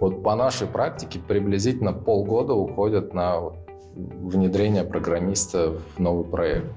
Вот 0.00 0.22
по 0.22 0.34
нашей 0.34 0.66
практике 0.66 1.20
приблизительно 1.20 1.92
полгода 1.92 2.54
уходят 2.54 3.14
на 3.14 3.40
внедрение 3.94 4.84
программиста 4.84 5.78
в 5.94 5.98
новый 6.00 6.24
проект. 6.24 6.72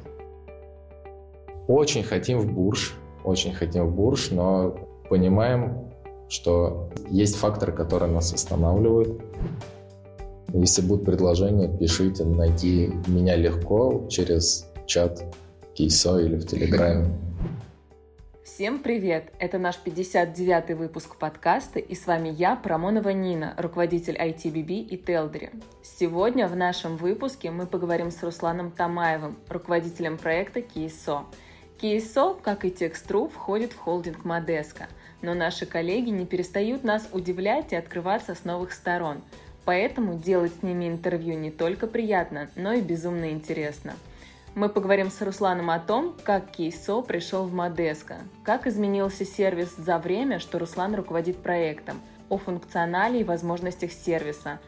Очень 1.68 2.04
хотим 2.04 2.40
в 2.40 2.52
Бурж, 2.52 2.94
очень 3.24 3.54
хотим 3.54 3.88
в 3.88 3.96
Бурж, 3.96 4.30
но 4.32 4.76
понимаем, 5.10 5.92
что 6.30 6.90
есть 7.10 7.36
факторы, 7.36 7.72
которые 7.72 8.12
нас 8.12 8.34
останавливают. 8.34 9.22
Если 10.54 10.82
будут 10.82 11.06
предложения, 11.06 11.68
пишите, 11.68 12.24
найти 12.24 12.92
меня 13.08 13.36
легко 13.36 14.08
через 14.10 14.70
чат 14.86 15.24
Кейсо 15.74 16.20
или 16.20 16.36
в 16.36 16.46
Телеграме. 16.46 17.08
Всем 18.56 18.80
привет! 18.80 19.34
Это 19.38 19.58
наш 19.58 19.78
59-й 19.84 20.76
выпуск 20.76 21.18
подкаста, 21.18 21.80
и 21.80 21.94
с 21.94 22.08
вами 22.08 22.30
я, 22.30 22.56
Промонова 22.56 23.10
Нина, 23.10 23.54
руководитель 23.58 24.16
ITBB 24.16 24.80
и 24.80 24.96
Телдери. 24.96 25.52
Сегодня 25.84 26.48
в 26.48 26.56
нашем 26.56 26.96
выпуске 26.96 27.52
мы 27.52 27.68
поговорим 27.68 28.12
с 28.12 28.24
Русланом 28.24 28.72
Тамаевым, 28.72 29.36
руководителем 29.50 30.18
проекта 30.18 30.62
KSO. 30.62 31.26
KSO, 31.82 32.40
как 32.42 32.64
и 32.64 32.70
Text.ru, 32.70 33.28
входит 33.30 33.74
в 33.74 33.78
холдинг 33.78 34.24
Модеска, 34.24 34.88
но 35.22 35.34
наши 35.34 35.66
коллеги 35.66 36.12
не 36.12 36.26
перестают 36.26 36.86
нас 36.86 37.10
удивлять 37.12 37.74
и 37.74 37.76
открываться 37.76 38.36
с 38.36 38.46
новых 38.46 38.72
сторон. 38.72 39.22
Поэтому 39.66 40.18
делать 40.18 40.54
с 40.58 40.64
ними 40.64 40.88
интервью 40.88 41.38
не 41.38 41.52
только 41.52 41.88
приятно, 41.88 42.50
но 42.56 42.72
и 42.72 42.80
безумно 42.80 43.32
интересно– 43.32 43.96
мы 44.56 44.70
поговорим 44.70 45.12
с 45.12 45.22
Русланом 45.22 45.70
о 45.70 45.80
том, 45.80 46.16
как 46.24 46.52
Кейсо 46.52 47.02
пришел 47.02 47.44
в 47.44 47.54
Модеско, 47.54 48.16
как 48.44 48.66
изменился 48.66 49.26
сервис 49.26 49.76
за 49.76 49.98
время, 50.00 50.40
что 50.40 50.60
Руслан 50.60 50.96
руководит 50.96 51.38
проектом, 51.38 52.02
о 52.30 52.38
функционале 52.38 53.22
и 53.22 53.24
возможностях 53.26 53.92
сервиса. 53.92 54.60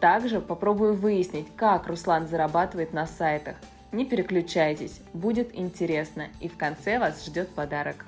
Также 0.00 0.40
попробую 0.40 0.94
выяснить, 0.94 1.48
как 1.56 1.86
Руслан 1.88 2.28
зарабатывает 2.28 2.92
на 2.92 3.06
сайтах. 3.06 3.56
Не 3.90 4.06
переключайтесь, 4.06 5.00
будет 5.12 5.54
интересно, 5.54 6.28
и 6.40 6.48
в 6.48 6.56
конце 6.56 6.98
вас 6.98 7.26
ждет 7.26 7.48
подарок. 7.48 8.06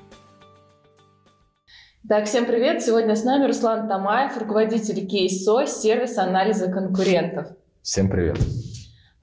Так, 2.09 2.27
всем 2.27 2.47
привет! 2.47 2.83
Сегодня 2.83 3.17
с 3.17 3.25
нами 3.25 3.47
Руслан 3.47 3.89
Тамаев, 3.89 4.37
руководитель 4.39 5.07
Кейсо, 5.07 5.67
сервиса 5.67 6.23
анализа 6.23 6.71
конкурентов. 6.71 7.49
Всем 7.83 8.09
привет! 8.09 8.39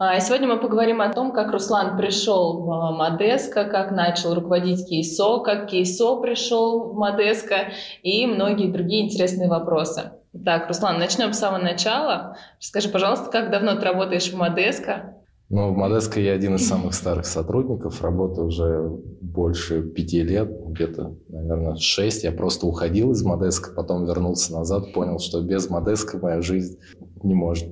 А, 0.03 0.19
сегодня 0.19 0.47
мы 0.47 0.59
поговорим 0.59 0.99
о 0.99 1.13
том, 1.13 1.31
как 1.31 1.51
Руслан 1.51 1.95
пришел 1.95 2.63
в 2.63 2.71
а, 2.71 2.91
Модеско, 2.91 3.65
как 3.65 3.91
начал 3.91 4.33
руководить 4.33 4.87
Кейсо, 4.89 5.41
как 5.41 5.67
Кейсо 5.69 6.19
пришел 6.19 6.91
в 6.91 6.95
Модеско 6.95 7.67
и 8.01 8.25
многие 8.25 8.71
другие 8.71 9.05
интересные 9.05 9.47
вопросы. 9.47 10.13
Так, 10.43 10.67
Руслан, 10.67 10.97
начнем 10.97 11.33
с 11.33 11.37
самого 11.37 11.61
начала. 11.61 12.35
Скажи, 12.57 12.89
пожалуйста, 12.89 13.29
как 13.29 13.51
давно 13.51 13.75
ты 13.75 13.85
работаешь 13.85 14.31
в 14.31 14.35
Модеско? 14.35 15.17
Ну, 15.49 15.71
в 15.71 15.77
Модеско 15.77 16.19
я 16.19 16.33
один 16.33 16.55
из 16.55 16.67
самых 16.67 16.95
старых 16.95 17.27
сотрудников, 17.27 18.01
работаю 18.01 18.47
уже 18.47 18.81
больше 19.21 19.83
пяти 19.83 20.23
лет, 20.23 20.49
где-то, 20.65 21.13
наверное, 21.29 21.75
шесть. 21.75 22.23
Я 22.23 22.31
просто 22.31 22.65
уходил 22.65 23.11
из 23.11 23.21
Модеско, 23.21 23.69
потом 23.75 24.07
вернулся 24.07 24.51
назад, 24.51 24.93
понял, 24.93 25.19
что 25.19 25.41
без 25.41 25.69
Модеско 25.69 26.17
моя 26.17 26.41
жизнь 26.41 26.79
не 27.21 27.35
может 27.35 27.67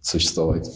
существовать. 0.00 0.66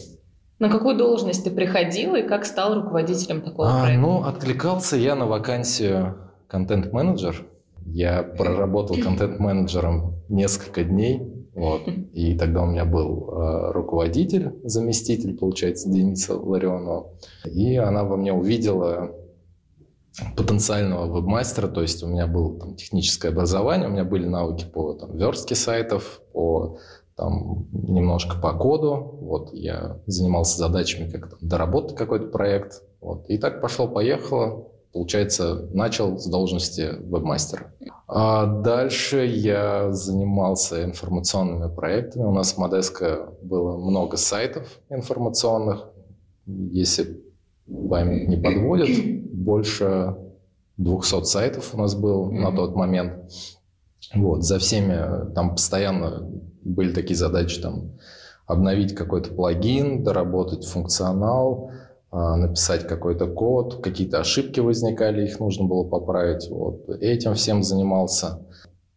На 0.59 0.69
какую 0.69 0.97
должность 0.97 1.45
ты 1.45 1.51
приходил 1.51 2.15
и 2.15 2.21
как 2.21 2.45
стал 2.45 2.75
руководителем 2.75 3.41
такого 3.41 3.69
а, 3.69 3.81
проекта? 3.83 4.01
Ну, 4.01 4.23
откликался 4.23 4.97
я 4.97 5.15
на 5.15 5.25
вакансию 5.25 6.17
контент-менеджер. 6.47 7.47
Я 7.85 8.23
проработал 8.23 8.97
контент-менеджером 9.03 10.15
несколько 10.27 10.83
дней. 10.83 11.33
Вот. 11.55 11.81
И 12.13 12.37
тогда 12.37 12.63
у 12.63 12.65
меня 12.67 12.85
был 12.85 13.29
э, 13.31 13.71
руководитель, 13.71 14.59
заместитель, 14.63 15.37
получается, 15.37 15.89
Дениса 15.89 16.35
Ларионова. 16.35 17.13
И 17.45 17.75
она 17.75 18.03
во 18.03 18.17
мне 18.17 18.33
увидела 18.33 19.11
потенциального 20.35 21.17
вебмастера, 21.17 21.67
то 21.67 21.81
есть 21.81 22.03
у 22.03 22.07
меня 22.07 22.27
было 22.27 22.59
там, 22.59 22.75
техническое 22.75 23.29
образование, 23.29 23.87
у 23.87 23.91
меня 23.91 24.03
были 24.03 24.25
навыки 24.25 24.65
по 24.65 24.93
там, 24.93 25.15
верстке 25.15 25.55
сайтов, 25.55 26.21
по 26.33 26.79
там 27.19 27.67
немножко 27.71 28.37
по 28.41 28.53
коду, 28.53 29.17
вот 29.21 29.53
я 29.53 29.99
занимался 30.05 30.57
задачами, 30.57 31.09
как 31.09 31.29
там, 31.29 31.39
доработать 31.41 31.97
какой-то 31.97 32.27
проект, 32.27 32.81
вот, 33.01 33.29
и 33.29 33.37
так 33.37 33.61
пошло-поехало, 33.61 34.69
получается, 34.93 35.67
начал 35.73 36.17
с 36.17 36.25
должности 36.27 36.89
вебмастера. 36.99 37.73
А 38.07 38.45
дальше 38.45 39.25
я 39.25 39.91
занимался 39.91 40.83
информационными 40.83 41.73
проектами. 41.73 42.23
У 42.23 42.31
нас 42.31 42.53
в 42.53 42.57
Модеско 42.57 43.33
было 43.43 43.77
много 43.77 44.17
сайтов 44.17 44.79
информационных. 44.89 45.89
Если 46.47 47.21
память 47.89 48.27
не 48.29 48.37
подводит, 48.37 49.29
больше 49.33 50.15
200 50.77 51.23
сайтов 51.25 51.75
у 51.75 51.77
нас 51.77 51.93
было 51.93 52.29
mm-hmm. 52.29 52.39
на 52.39 52.55
тот 52.55 52.75
момент. 52.75 53.31
Вот, 54.13 54.43
за 54.43 54.59
всеми 54.59 55.33
там 55.33 55.51
постоянно 55.51 56.29
были 56.63 56.93
такие 56.93 57.15
задачи, 57.15 57.61
там, 57.61 57.91
обновить 58.45 58.95
какой-то 58.95 59.31
плагин, 59.31 60.03
доработать 60.03 60.65
функционал, 60.65 61.71
а, 62.11 62.35
написать 62.35 62.87
какой-то 62.87 63.27
код, 63.27 63.83
какие-то 63.83 64.19
ошибки 64.19 64.59
возникали, 64.59 65.25
их 65.25 65.39
нужно 65.39 65.65
было 65.65 65.83
поправить. 65.83 66.49
Вот. 66.49 66.89
Этим 66.89 67.35
всем 67.35 67.61
занимался. 67.61 68.39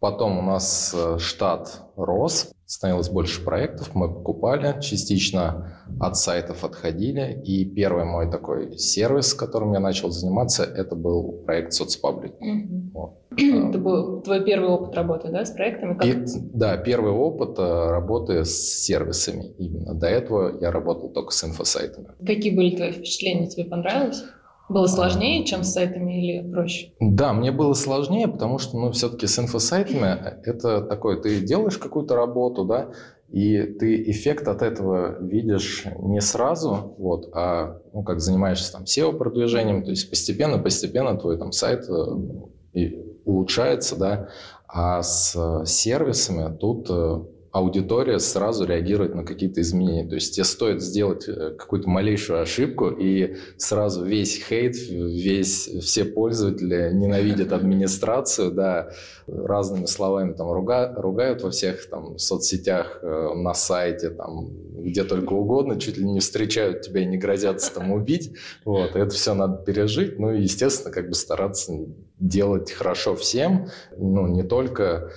Потом 0.01 0.39
у 0.39 0.43
нас 0.43 0.95
э, 0.97 1.19
штат 1.19 1.83
рос, 1.95 2.51
становилось 2.73 3.11
больше 3.11 3.45
проектов, 3.45 3.91
мы 3.95 4.09
покупали, 4.09 4.81
частично 4.81 5.77
от 6.01 6.17
сайтов 6.17 6.65
отходили. 6.65 7.43
И 7.45 7.67
первый 7.67 8.07
мой 8.07 8.31
такой 8.31 8.79
сервис, 8.79 9.35
которым 9.35 9.75
я 9.75 9.81
начал 9.81 10.09
заниматься, 10.09 10.65
это 10.65 10.97
был 10.97 11.43
проект 11.45 11.75
соцпаблик. 11.75 12.33
Mm-hmm. 12.41 12.91
Вот. 12.95 13.19
Это 13.37 13.79
был 13.79 14.23
твой 14.23 14.45
первый 14.45 14.71
опыт 14.71 14.95
работы, 14.95 15.31
да, 15.31 15.45
с 15.45 15.51
проектами? 15.51 15.95
Как... 15.95 16.07
И, 16.07 16.25
да, 16.55 16.77
первый 16.77 17.13
опыт 17.13 17.59
э, 17.59 17.91
работы 17.91 18.45
с 18.45 18.85
сервисами 18.85 19.55
именно. 19.59 19.95
До 19.95 20.07
этого 20.07 20.59
я 20.61 20.71
работал 20.71 21.11
только 21.11 21.33
с 21.33 21.45
инфосайтами. 21.45 22.09
Какие 22.27 22.55
были 22.55 22.77
твои 22.77 22.93
впечатления? 22.93 23.49
Тебе 23.49 23.65
понравилось? 23.65 24.25
Было 24.69 24.87
сложнее, 24.87 25.45
чем 25.45 25.65
с 25.65 25.73
сайтами 25.73 26.13
или 26.21 26.51
проще? 26.51 26.93
Да, 27.01 27.33
мне 27.33 27.53
было 27.53 27.75
сложнее, 27.75 28.29
потому 28.29 28.59
что, 28.59 28.79
ну, 28.79 28.93
все-таки 28.93 29.27
с 29.27 29.39
инфосайтами 29.39 30.07
это 30.45 30.83
такое, 30.83 31.21
ты 31.21 31.41
делаешь 31.41 31.79
какую-то 31.79 32.15
работу, 32.15 32.65
да, 32.65 32.91
и 33.29 33.63
ты 33.63 34.11
эффект 34.11 34.47
от 34.49 34.63
этого 34.63 35.23
видишь 35.23 35.87
не 35.99 36.21
сразу, 36.21 36.95
вот, 36.99 37.31
а, 37.35 37.81
ну, 37.93 38.03
как 38.03 38.21
занимаешься 38.21 38.73
там 38.73 38.85
SEO-продвижением, 38.85 39.85
то 39.85 39.91
есть 39.91 40.11
постепенно-постепенно 40.11 41.17
твой 41.19 41.39
там 41.39 41.51
сайт 41.53 41.85
э, 41.89 42.91
улучшается, 43.25 43.97
да, 43.97 44.29
а 44.69 45.03
с 45.03 45.65
сервисами 45.67 46.57
тут 46.57 46.89
э, 46.91 47.21
аудитория 47.53 48.19
сразу 48.19 48.65
реагирует 48.65 49.15
на 49.15 49.25
какие-то 49.25 49.61
изменения. 49.61 50.09
То 50.09 50.15
есть 50.15 50.35
тебе 50.35 50.45
стоит 50.45 50.83
сделать 50.83 51.29
э, 51.29 51.51
какую-то 51.51 51.89
малейшую 51.89 52.41
ошибку, 52.41 52.89
и 52.89 53.37
сразу 53.59 54.05
весь 54.05 54.43
хейт, 54.43 54.75
весь, 54.77 55.69
все 55.83 56.07
пользователи 56.07 56.91
ненавидят 56.95 57.53
администрацию, 57.53 58.53
да, 58.53 58.93
разными 59.27 59.85
словами 59.85 60.33
там 60.33 60.51
руга, 60.51 60.95
ругают 60.97 61.43
во 61.43 61.51
всех 61.51 61.89
там 61.91 62.19
соцсетях, 62.19 63.01
э, 63.03 63.35
на 63.35 63.53
сайте, 63.53 64.09
там, 64.09 64.49
где 64.79 65.05
только 65.05 65.35
угодно, 65.35 65.79
чуть 65.79 65.99
ли 65.99 66.05
не 66.05 66.21
встречают 66.21 66.81
тебя 66.81 67.03
и 67.03 67.07
не 67.07 67.19
грозятся 67.19 67.75
там 67.75 67.93
убить. 67.93 68.33
Вот, 68.65 68.97
это 68.97 69.11
все 69.11 69.35
надо 69.35 69.63
пережить, 69.63 70.19
ну 70.19 70.33
и, 70.33 70.43
естественно, 70.43 70.93
как 70.93 71.09
бы 71.09 71.15
стараться 71.15 71.75
делать 72.19 72.73
хорошо 72.73 73.15
всем, 73.15 73.69
ну, 73.99 74.27
не 74.27 74.43
только 74.43 75.13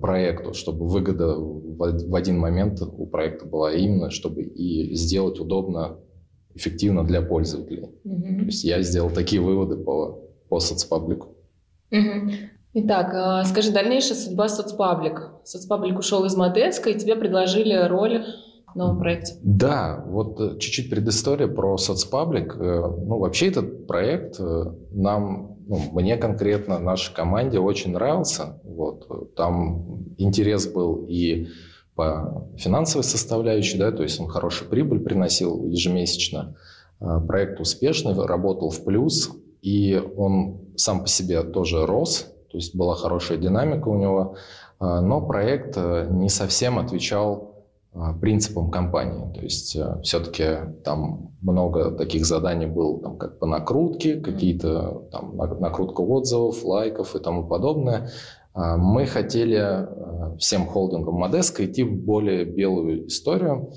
проекту, 0.00 0.54
чтобы 0.54 0.88
выгода 0.88 1.36
в 1.36 2.14
один 2.14 2.38
момент 2.38 2.80
у 2.80 3.06
проекта 3.06 3.46
была 3.46 3.72
именно, 3.72 4.10
чтобы 4.10 4.42
и 4.42 4.94
сделать 4.94 5.38
удобно, 5.38 5.98
эффективно 6.54 7.04
для 7.04 7.20
пользователей. 7.20 7.90
Mm-hmm. 8.04 8.38
То 8.38 8.44
есть 8.46 8.64
я 8.64 8.80
сделал 8.82 9.10
такие 9.10 9.42
выводы 9.42 9.76
по, 9.76 10.22
по 10.48 10.60
соцпаблику. 10.60 11.36
Mm-hmm. 11.90 12.32
Итак, 12.78 13.10
а, 13.14 13.44
скажи, 13.44 13.72
дальнейшая 13.72 14.18
судьба 14.18 14.48
соцпаблик. 14.48 15.30
Соцпаблик 15.44 15.98
ушел 15.98 16.24
из 16.26 16.36
Модеска, 16.36 16.90
и 16.90 16.98
тебе 16.98 17.16
предложили 17.16 17.74
роль 17.88 18.24
в 18.66 18.76
новом 18.76 18.98
проекте. 18.98 19.36
Да, 19.42 20.04
вот 20.06 20.38
э, 20.38 20.58
чуть-чуть 20.58 20.90
предыстория 20.90 21.48
про 21.48 21.78
соцпаблик. 21.78 22.54
Э, 22.54 22.82
ну, 23.06 23.18
вообще 23.18 23.48
этот 23.48 23.86
проект 23.86 24.38
э, 24.38 24.64
нам 24.90 25.55
ну, 25.66 25.80
мне 25.92 26.16
конкретно, 26.16 26.78
нашей 26.78 27.14
команде 27.14 27.58
очень 27.58 27.92
нравился. 27.92 28.60
Вот. 28.62 29.34
Там 29.34 30.04
интерес 30.16 30.66
был 30.66 31.04
и 31.08 31.48
по 31.94 32.46
финансовой 32.56 33.04
составляющей, 33.04 33.78
да, 33.78 33.90
то 33.90 34.02
есть 34.02 34.20
он 34.20 34.28
хорошую 34.28 34.70
прибыль 34.70 35.00
приносил 35.00 35.66
ежемесячно. 35.66 36.56
А, 37.00 37.20
проект 37.20 37.60
успешный, 37.60 38.14
работал 38.14 38.70
в 38.70 38.84
плюс, 38.84 39.30
и 39.62 40.00
он 40.16 40.60
сам 40.76 41.02
по 41.02 41.08
себе 41.08 41.42
тоже 41.42 41.84
рос. 41.84 42.32
то 42.50 42.58
есть 42.58 42.76
была 42.76 42.94
хорошая 42.94 43.38
динамика 43.38 43.88
у 43.88 43.98
него, 43.98 44.36
но 44.78 45.26
проект 45.26 45.76
не 45.76 46.28
совсем 46.28 46.78
отвечал 46.78 47.55
принципам 48.20 48.70
компании. 48.70 49.32
То 49.34 49.40
есть 49.40 49.76
все-таки 50.02 50.72
там 50.84 51.32
много 51.40 51.90
таких 51.92 52.26
заданий 52.26 52.66
было, 52.66 53.00
там, 53.00 53.16
как 53.16 53.38
по 53.38 53.46
накрутке, 53.46 54.20
какие-то 54.20 55.08
там 55.10 55.36
накрутка 55.36 56.00
отзывов, 56.00 56.64
лайков 56.64 57.16
и 57.16 57.18
тому 57.18 57.46
подобное. 57.46 58.10
Мы 58.54 59.06
хотели 59.06 59.86
всем 60.38 60.66
холдингам 60.66 61.14
Модеска 61.14 61.64
идти 61.64 61.82
в 61.82 62.04
более 62.04 62.44
белую 62.44 63.06
историю, 63.06 63.70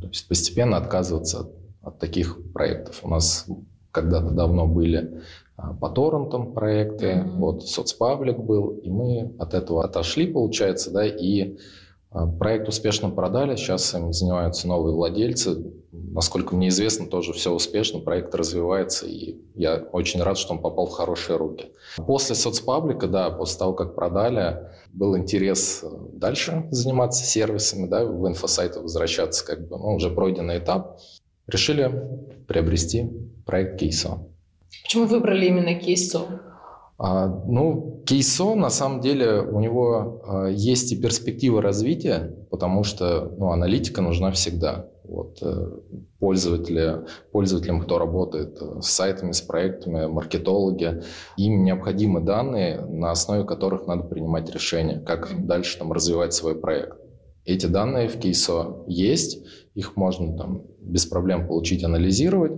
то 0.00 0.08
есть 0.08 0.28
постепенно 0.28 0.76
отказываться 0.76 1.40
от, 1.40 1.50
от 1.82 1.98
таких 1.98 2.38
проектов. 2.52 3.00
У 3.02 3.08
нас 3.08 3.46
когда-то 3.90 4.30
давно 4.30 4.66
были 4.66 5.22
а, 5.56 5.72
по 5.72 5.88
торрентам 5.88 6.52
проекты, 6.52 7.06
mm-hmm. 7.06 7.36
вот 7.38 7.66
соцпаблик 7.66 8.38
был, 8.38 8.70
и 8.70 8.90
мы 8.90 9.34
от 9.38 9.54
этого 9.54 9.84
отошли, 9.84 10.26
получается, 10.26 10.90
да, 10.90 11.06
и 11.06 11.42
а, 11.42 11.56
проект 12.38 12.68
успешно 12.68 13.10
продали, 13.10 13.56
сейчас 13.56 13.94
им 13.94 14.12
занимаются 14.12 14.66
новые 14.68 14.94
владельцы. 14.94 15.72
Насколько 15.92 16.54
мне 16.54 16.68
известно, 16.68 17.06
тоже 17.06 17.32
все 17.32 17.52
успешно, 17.52 18.00
проект 18.00 18.34
развивается, 18.34 19.06
и 19.06 19.36
я 19.54 19.84
очень 19.92 20.22
рад, 20.22 20.38
что 20.38 20.54
он 20.54 20.60
попал 20.60 20.86
в 20.86 20.92
хорошие 20.92 21.36
руки. 21.36 21.66
После 21.96 22.34
соцпаблика, 22.34 23.06
да, 23.06 23.30
после 23.30 23.58
того, 23.58 23.74
как 23.74 23.94
продали, 23.94 24.70
был 24.92 25.16
интерес 25.16 25.82
э, 25.82 25.88
дальше 26.14 26.66
заниматься 26.70 27.24
сервисами, 27.24 27.86
да, 27.86 28.04
в 28.04 28.26
инфосайты 28.26 28.80
возвращаться, 28.80 29.44
как 29.44 29.68
бы, 29.68 29.76
ну, 29.76 29.94
уже 29.94 30.10
пройденный 30.10 30.58
этап. 30.58 30.98
Решили 31.46 31.90
приобрести 32.48 33.10
проект 33.44 33.78
Кейсо. 33.78 34.26
Почему 34.82 35.06
выбрали 35.06 35.46
именно 35.46 35.74
Кейсо? 35.74 36.45
А, 36.98 37.26
ну, 37.26 38.02
Кейсо, 38.06 38.54
на 38.54 38.70
самом 38.70 39.00
деле, 39.00 39.40
у 39.42 39.60
него 39.60 40.22
а, 40.26 40.46
есть 40.46 40.92
и 40.92 41.00
перспектива 41.00 41.60
развития, 41.60 42.34
потому 42.50 42.84
что 42.84 43.32
ну, 43.38 43.50
аналитика 43.50 44.00
нужна 44.00 44.30
всегда. 44.32 44.88
Вот, 45.08 45.38
э, 45.40 45.70
пользователи, 46.18 47.06
пользователям, 47.30 47.80
кто 47.80 47.98
работает 47.98 48.58
э, 48.60 48.80
с 48.80 48.90
сайтами, 48.90 49.30
с 49.30 49.40
проектами, 49.40 50.06
маркетологи, 50.06 51.04
им 51.36 51.62
необходимы 51.62 52.20
данные, 52.22 52.80
на 52.80 53.12
основе 53.12 53.44
которых 53.44 53.86
надо 53.86 54.02
принимать 54.02 54.52
решения, 54.52 54.98
как 54.98 55.46
дальше 55.46 55.78
там, 55.78 55.92
развивать 55.92 56.34
свой 56.34 56.56
проект. 56.56 56.98
Эти 57.44 57.66
данные 57.66 58.08
в 58.08 58.18
Кейсо 58.18 58.82
есть, 58.88 59.44
их 59.74 59.94
можно 59.94 60.36
там 60.36 60.64
без 60.80 61.06
проблем 61.06 61.46
получить, 61.46 61.84
анализировать. 61.84 62.52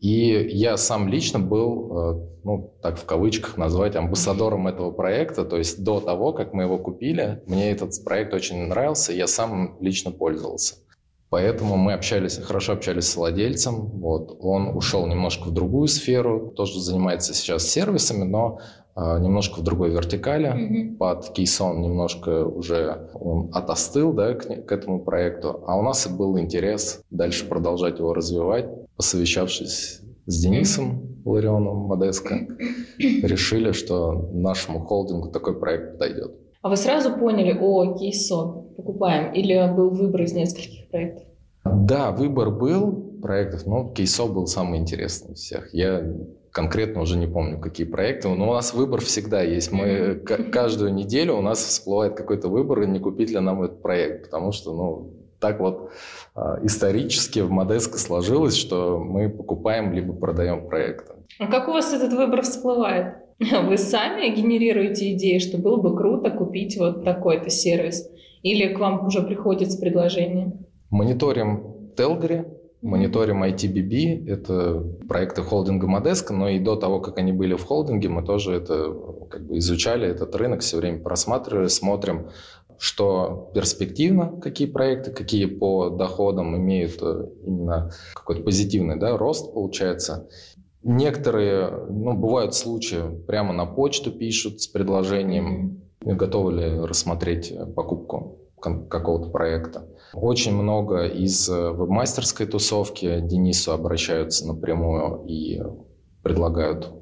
И 0.00 0.48
я 0.52 0.76
сам 0.76 1.08
лично 1.08 1.38
был, 1.38 1.98
э, 1.98 2.26
ну, 2.44 2.74
так 2.82 2.98
в 2.98 3.06
кавычках 3.06 3.56
назвать, 3.56 3.96
амбассадором 3.96 4.68
этого 4.68 4.90
проекта. 4.90 5.44
То 5.44 5.56
есть 5.56 5.82
до 5.82 6.00
того, 6.00 6.32
как 6.32 6.52
мы 6.52 6.64
его 6.64 6.78
купили, 6.78 7.42
мне 7.46 7.70
этот 7.70 7.92
проект 8.04 8.34
очень 8.34 8.66
нравился, 8.66 9.12
и 9.12 9.16
я 9.16 9.26
сам 9.26 9.76
лично 9.80 10.10
пользовался. 10.10 10.76
Поэтому 11.28 11.76
мы 11.76 11.92
общались, 11.92 12.38
хорошо 12.38 12.74
общались 12.74 13.08
с 13.08 13.16
владельцем. 13.16 13.74
Вот. 14.00 14.36
Он 14.40 14.68
ушел 14.76 15.06
немножко 15.06 15.48
в 15.48 15.52
другую 15.52 15.88
сферу, 15.88 16.52
тоже 16.54 16.80
занимается 16.80 17.34
сейчас 17.34 17.64
сервисами, 17.66 18.24
но 18.24 18.60
э, 18.94 19.18
немножко 19.18 19.60
в 19.60 19.64
другой 19.64 19.90
вертикали. 19.90 20.50
Mm-hmm. 20.50 20.96
Под 20.98 21.32
кейсон 21.32 21.80
немножко 21.80 22.44
уже 22.44 23.10
он 23.14 23.50
отостыл 23.52 24.12
да, 24.12 24.34
к, 24.34 24.66
к 24.66 24.70
этому 24.70 25.00
проекту. 25.00 25.64
А 25.66 25.76
у 25.76 25.82
нас 25.82 26.06
и 26.06 26.10
был 26.10 26.38
интерес 26.38 27.00
дальше 27.10 27.46
продолжать 27.46 27.98
его 27.98 28.14
развивать. 28.14 28.68
Посовещавшись 28.96 30.00
с 30.26 30.42
Денисом 30.42 31.22
Ларионовым 31.24 31.86
Модеско, 31.86 32.48
решили, 32.98 33.72
что 33.72 34.30
нашему 34.32 34.80
холдингу 34.80 35.30
такой 35.30 35.58
проект 35.58 35.92
подойдет. 35.92 36.32
А 36.62 36.68
вы 36.68 36.76
сразу 36.76 37.12
поняли, 37.16 37.56
о, 37.60 37.96
кейсон, 37.96 38.68
покупаем? 38.76 39.32
Или 39.32 39.72
был 39.74 39.90
выбор 39.90 40.22
из 40.22 40.32
нескольких 40.32 40.88
проектов? 40.90 41.24
Да, 41.64 42.10
выбор 42.12 42.50
был 42.50 43.20
проектов, 43.22 43.66
но 43.66 43.88
кейсо 43.88 44.26
был 44.26 44.46
самый 44.46 44.80
интересный 44.80 45.34
из 45.34 45.40
всех. 45.40 45.72
Я 45.74 46.02
конкретно 46.50 47.02
уже 47.02 47.18
не 47.18 47.26
помню, 47.26 47.60
какие 47.60 47.86
проекты, 47.86 48.28
но 48.28 48.50
у 48.50 48.54
нас 48.54 48.72
выбор 48.72 49.00
всегда 49.00 49.42
есть. 49.42 49.72
Мы 49.72 50.14
каждую 50.52 50.94
неделю 50.94 51.36
у 51.36 51.42
нас 51.42 51.58
всплывает 51.58 52.14
какой-то 52.14 52.48
выбор, 52.48 52.82
и 52.82 52.86
не 52.86 52.98
купить 52.98 53.30
ли 53.30 53.38
нам 53.38 53.62
этот 53.62 53.82
проект, 53.82 54.24
потому 54.24 54.52
что, 54.52 54.72
ну, 54.74 55.12
так 55.46 55.60
вот 55.60 55.90
а, 56.34 56.58
исторически 56.64 57.40
в 57.40 57.50
Модеско 57.50 57.98
сложилось, 57.98 58.56
что 58.56 58.98
мы 58.98 59.28
покупаем 59.28 59.92
либо 59.92 60.12
продаем 60.12 60.66
проекты. 60.68 61.12
А 61.38 61.46
как 61.46 61.68
у 61.68 61.72
вас 61.72 61.92
этот 61.92 62.12
выбор 62.12 62.42
всплывает? 62.42 63.14
Вы 63.38 63.76
сами 63.76 64.34
генерируете 64.34 65.12
идеи, 65.12 65.38
что 65.38 65.58
было 65.58 65.76
бы 65.76 65.96
круто 65.96 66.30
купить 66.30 66.76
вот 66.78 67.04
такой-то 67.04 67.50
сервис? 67.50 68.08
Или 68.42 68.74
к 68.74 68.78
вам 68.78 69.06
уже 69.06 69.22
приходит 69.22 69.70
с 69.70 69.76
предложением? 69.76 70.66
Мониторим 70.90 71.92
Телгри, 71.96 72.44
мониторим 72.82 73.44
ITBB, 73.44 74.28
это 74.28 74.84
проекты 75.08 75.42
холдинга 75.42 75.86
Модеска, 75.86 76.32
но 76.32 76.48
и 76.48 76.58
до 76.58 76.76
того, 76.76 77.00
как 77.00 77.18
они 77.18 77.32
были 77.32 77.54
в 77.54 77.64
холдинге, 77.64 78.08
мы 78.08 78.22
тоже 78.22 78.54
это 78.54 78.94
как 79.30 79.46
бы 79.46 79.58
изучали, 79.58 80.08
этот 80.08 80.34
рынок 80.34 80.60
все 80.60 80.76
время 80.78 81.02
просматривали, 81.02 81.68
смотрим, 81.68 82.30
что 82.78 83.50
перспективно, 83.54 84.40
какие 84.40 84.66
проекты, 84.66 85.12
какие 85.12 85.46
по 85.46 85.90
доходам 85.90 86.56
имеют 86.56 87.02
э, 87.02 87.26
именно 87.44 87.90
какой-то 88.14 88.42
позитивный 88.42 88.98
да, 88.98 89.16
рост, 89.16 89.52
получается. 89.52 90.28
Некоторые, 90.82 91.70
ну, 91.88 92.14
бывают 92.14 92.54
случаи, 92.54 93.02
прямо 93.26 93.52
на 93.52 93.66
почту 93.66 94.12
пишут 94.12 94.60
с 94.60 94.68
предложением, 94.68 95.82
готовы 96.00 96.52
ли 96.52 96.80
рассмотреть 96.80 97.52
покупку 97.74 98.38
какого-то 98.60 99.30
проекта. 99.30 99.86
Очень 100.12 100.54
много 100.54 101.06
из 101.06 101.48
э, 101.48 101.72
вебмастерской 101.72 102.46
тусовки 102.46 103.20
Денису 103.20 103.72
обращаются 103.72 104.46
напрямую 104.46 105.24
и 105.26 105.62
предлагают 106.22 106.92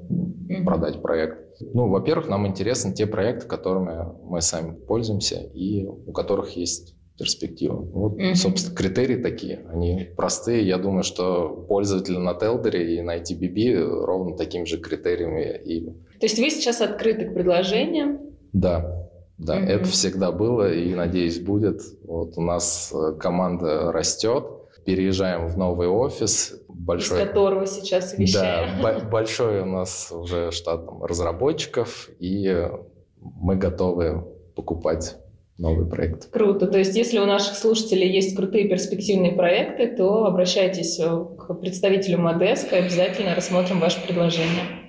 продать 0.65 1.01
проект. 1.01 1.61
Ну, 1.73 1.87
во-первых, 1.87 2.27
нам 2.27 2.47
интересны 2.47 2.93
те 2.93 3.05
проекты, 3.05 3.47
которыми 3.47 4.05
мы 4.23 4.41
сами 4.41 4.75
пользуемся 4.75 5.37
и 5.53 5.85
у 5.85 6.11
которых 6.11 6.57
есть 6.57 6.95
перспектива. 7.17 7.75
Вот, 7.75 8.17
mm-hmm. 8.17 8.35
собственно, 8.35 8.75
критерии 8.75 9.21
такие. 9.21 9.65
Они 9.71 10.09
простые. 10.15 10.67
Я 10.67 10.77
думаю, 10.77 11.03
что 11.03 11.65
пользователи 11.69 12.17
на 12.17 12.33
Телдере 12.33 12.97
и 12.97 13.01
на 13.01 13.17
ITBB 13.17 13.77
ровно 14.05 14.35
такими 14.35 14.65
же 14.65 14.77
критериями. 14.77 15.61
И... 15.63 15.85
То 15.85 16.25
есть 16.25 16.37
вы 16.37 16.49
сейчас 16.49 16.81
открыты 16.81 17.29
к 17.29 17.33
предложениям? 17.33 18.19
Да. 18.53 19.01
Да, 19.37 19.59
mm-hmm. 19.59 19.65
это 19.65 19.85
всегда 19.85 20.31
было 20.31 20.73
и, 20.73 20.93
надеюсь, 20.95 21.39
будет. 21.39 21.81
Вот 22.03 22.37
у 22.37 22.41
нас 22.41 22.93
э, 22.93 23.17
команда 23.19 23.91
растет, 23.91 24.45
переезжаем 24.85 25.47
в 25.47 25.57
новый 25.57 25.87
офис. 25.87 26.61
Большой, 26.69 27.17
Из 27.17 27.27
которого 27.27 27.65
сейчас 27.65 28.17
вещаем. 28.17 28.81
Да, 28.81 28.99
большой 28.99 29.61
у 29.61 29.65
нас 29.65 30.11
уже 30.11 30.51
штат 30.51 30.85
разработчиков, 31.01 32.09
и 32.19 32.69
мы 33.19 33.55
готовы 33.55 34.23
покупать 34.55 35.17
новый 35.57 35.87
проект. 35.87 36.29
Круто. 36.31 36.67
То 36.67 36.77
есть, 36.77 36.95
если 36.95 37.19
у 37.19 37.25
наших 37.25 37.55
слушателей 37.55 38.09
есть 38.09 38.35
крутые 38.35 38.67
перспективные 38.67 39.31
проекты, 39.31 39.87
то 39.87 40.25
обращайтесь 40.25 40.99
э, 40.99 41.05
к 41.05 41.53
представителю 41.55 42.19
Модеска, 42.19 42.77
обязательно 42.77 43.35
рассмотрим 43.35 43.79
ваше 43.79 44.05
предложение. 44.05 44.85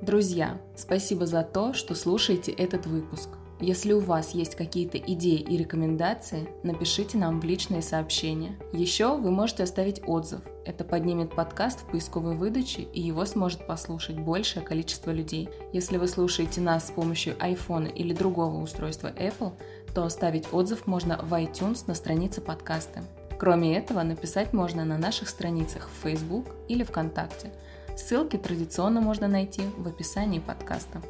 Друзья, 0.00 0.60
спасибо 0.76 1.26
за 1.26 1.42
то, 1.42 1.74
что 1.74 1.94
слушаете 1.94 2.52
этот 2.52 2.86
выпуск. 2.86 3.37
Если 3.60 3.92
у 3.92 4.00
вас 4.00 4.32
есть 4.34 4.54
какие-то 4.54 4.98
идеи 4.98 5.40
и 5.40 5.56
рекомендации, 5.56 6.48
напишите 6.62 7.18
нам 7.18 7.40
в 7.40 7.44
личные 7.44 7.82
сообщения. 7.82 8.56
Еще 8.72 9.16
вы 9.16 9.30
можете 9.30 9.64
оставить 9.64 10.00
отзыв. 10.06 10.40
Это 10.64 10.84
поднимет 10.84 11.34
подкаст 11.34 11.80
в 11.80 11.90
поисковой 11.90 12.36
выдаче, 12.36 12.82
и 12.82 13.00
его 13.00 13.24
сможет 13.24 13.66
послушать 13.66 14.18
большее 14.18 14.64
количество 14.64 15.10
людей. 15.10 15.48
Если 15.72 15.96
вы 15.96 16.06
слушаете 16.06 16.60
нас 16.60 16.88
с 16.88 16.90
помощью 16.90 17.34
iPhone 17.36 17.92
или 17.92 18.12
другого 18.12 18.62
устройства 18.62 19.12
Apple, 19.12 19.52
то 19.94 20.04
оставить 20.04 20.52
отзыв 20.52 20.86
можно 20.86 21.18
в 21.22 21.32
iTunes 21.34 21.84
на 21.86 21.94
странице 21.94 22.40
подкаста. 22.40 23.02
Кроме 23.38 23.76
этого, 23.76 24.02
написать 24.02 24.52
можно 24.52 24.84
на 24.84 24.98
наших 24.98 25.28
страницах 25.28 25.88
в 25.88 26.02
Facebook 26.02 26.46
или 26.68 26.84
ВКонтакте– 26.84 27.52
Ссылки 27.98 28.36
традиционно 28.36 29.00
можно 29.00 29.26
найти 29.26 29.62
в 29.76 29.88
описании 29.88 30.38
подкаста. 30.38 31.02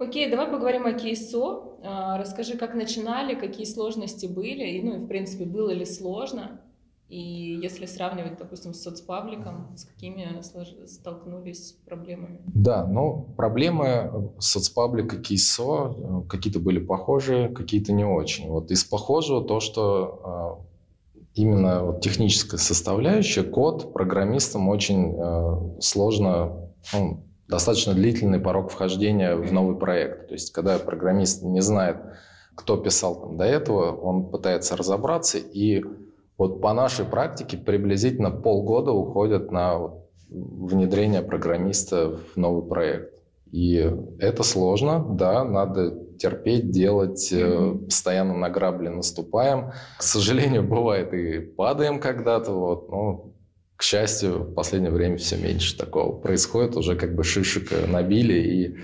Окей, 0.00 0.30
давай 0.30 0.50
поговорим 0.50 0.86
о 0.86 0.94
кейсо. 0.94 1.76
А, 1.84 2.16
расскажи, 2.16 2.56
как 2.56 2.74
начинали, 2.74 3.34
какие 3.34 3.66
сложности 3.66 4.24
были, 4.24 4.66
и, 4.66 4.82
ну 4.82 5.04
в 5.04 5.06
принципе, 5.08 5.44
было 5.44 5.70
ли 5.70 5.84
сложно, 5.84 6.62
и 7.10 7.58
если 7.62 7.84
сравнивать, 7.84 8.38
допустим, 8.38 8.72
с 8.72 8.82
соцпабликом, 8.82 9.76
с 9.76 9.84
какими 9.84 10.40
столкнулись 10.86 11.76
проблемами? 11.84 12.40
Да, 12.46 12.86
ну, 12.86 13.26
проблемы 13.36 14.32
соцпаблика 14.38 15.18
кейсо 15.18 15.94
э, 15.94 16.28
какие-то 16.30 16.60
были 16.60 16.78
похожие, 16.78 17.50
какие-то 17.50 17.92
не 17.92 18.04
очень. 18.04 18.48
Вот 18.48 18.70
из 18.70 18.84
похожего 18.84 19.44
то, 19.44 19.60
что 19.60 20.20
а, 20.24 20.64
именно 21.34 21.84
вот 21.84 22.00
техническая 22.00 22.58
составляющая, 22.58 23.42
код 23.42 23.92
программистам 23.92 24.70
очень 24.70 25.14
э, 25.14 25.80
сложно, 25.80 26.70
ну, 26.94 27.24
достаточно 27.50 27.94
длительный 27.94 28.38
порог 28.38 28.70
вхождения 28.70 29.36
в 29.36 29.52
новый 29.52 29.76
проект. 29.76 30.28
То 30.28 30.34
есть, 30.34 30.52
когда 30.52 30.78
программист 30.78 31.42
не 31.42 31.60
знает, 31.60 31.96
кто 32.54 32.76
писал 32.76 33.20
там 33.20 33.36
до 33.36 33.44
этого, 33.44 33.94
он 33.96 34.30
пытается 34.30 34.76
разобраться, 34.76 35.38
и 35.38 35.84
вот 36.38 36.60
по 36.60 36.72
нашей 36.72 37.04
практике 37.04 37.56
приблизительно 37.58 38.30
полгода 38.30 38.92
уходят 38.92 39.50
на 39.50 39.90
внедрение 40.30 41.22
программиста 41.22 42.16
в 42.16 42.36
новый 42.36 42.66
проект. 42.66 43.12
И 43.52 43.92
это 44.20 44.42
сложно, 44.42 45.04
да, 45.04 45.44
надо 45.44 45.90
терпеть, 46.18 46.70
делать, 46.70 47.32
mm-hmm. 47.32 47.86
постоянно 47.86 48.34
на 48.34 48.48
грабли 48.48 48.88
наступаем. 48.88 49.72
К 49.98 50.02
сожалению, 50.02 50.62
бывает 50.68 51.12
и 51.12 51.40
падаем 51.40 51.98
когда-то, 51.98 52.52
вот, 52.52 52.88
но, 52.90 53.32
к 53.80 53.82
счастью, 53.82 54.42
в 54.42 54.52
последнее 54.52 54.92
время 54.92 55.16
все 55.16 55.38
меньше 55.38 55.74
такого 55.74 56.12
происходит, 56.12 56.76
уже 56.76 56.96
как 56.96 57.14
бы 57.14 57.24
шишек 57.24 57.72
набили 57.88 58.34
и 58.34 58.76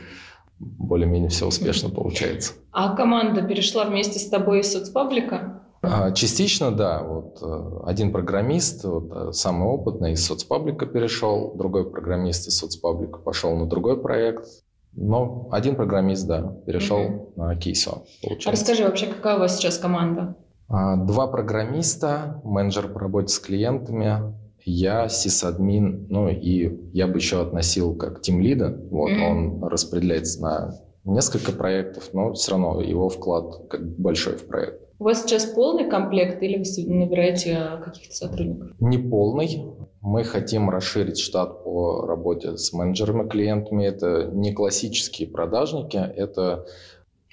более-менее 0.58 1.28
все 1.28 1.46
успешно 1.46 1.90
получается. 1.90 2.54
А 2.72 2.96
команда 2.96 3.42
перешла 3.42 3.84
вместе 3.84 4.18
с 4.18 4.26
тобой 4.30 4.60
из 4.60 4.72
соцпаблика? 4.72 5.64
А, 5.82 6.12
частично, 6.12 6.70
да. 6.70 7.02
Вот 7.02 7.42
э, 7.42 7.80
один 7.84 8.10
программист, 8.10 8.84
вот, 8.84 9.12
э, 9.14 9.32
самый 9.32 9.68
опытный, 9.68 10.12
из 10.12 10.24
соцпаблика 10.24 10.86
перешел, 10.86 11.52
другой 11.54 11.90
программист 11.90 12.48
из 12.48 12.56
соцпаблика 12.56 13.18
пошел 13.18 13.54
на 13.54 13.66
другой 13.66 14.00
проект. 14.00 14.46
Но 14.94 15.50
один 15.52 15.76
программист, 15.76 16.26
да, 16.26 16.56
перешел 16.64 17.00
mm-hmm. 17.00 17.32
на 17.36 17.54
Кейсо. 17.56 18.04
А 18.46 18.50
расскажи 18.50 18.82
вообще, 18.82 19.08
какая 19.08 19.36
у 19.36 19.40
вас 19.40 19.58
сейчас 19.58 19.76
команда? 19.76 20.36
А, 20.70 20.96
два 20.96 21.26
программиста, 21.26 22.40
менеджер 22.44 22.88
по 22.88 22.98
работе 22.98 23.28
с 23.28 23.38
клиентами, 23.38 24.34
я 24.66 25.08
сисадмин, 25.08 26.06
ну 26.10 26.28
и 26.28 26.90
я 26.92 27.06
бы 27.06 27.18
еще 27.18 27.40
относил 27.40 27.94
как 27.94 28.20
тимлида. 28.20 28.76
Вот 28.90 29.10
mm-hmm. 29.10 29.30
он 29.30 29.64
распределяется 29.64 30.42
на 30.42 30.74
несколько 31.04 31.52
проектов, 31.52 32.10
но 32.12 32.32
все 32.34 32.50
равно 32.50 32.80
его 32.80 33.08
вклад 33.08 33.68
как 33.70 33.96
большой 33.96 34.36
в 34.36 34.46
проект. 34.46 34.82
У 34.98 35.04
вас 35.04 35.22
сейчас 35.22 35.44
полный 35.44 35.88
комплект 35.88 36.42
или 36.42 36.56
вы 36.56 36.94
набираете 36.94 37.58
каких-то 37.84 38.14
сотрудников? 38.14 38.70
Не 38.80 38.98
полный. 38.98 39.66
Мы 40.00 40.24
хотим 40.24 40.68
расширить 40.70 41.18
штат 41.18 41.62
по 41.64 42.06
работе 42.06 42.56
с 42.56 42.72
менеджерами, 42.72 43.28
клиентами. 43.28 43.84
Это 43.84 44.30
не 44.32 44.52
классические 44.52 45.28
продажники, 45.28 45.96
это 45.96 46.66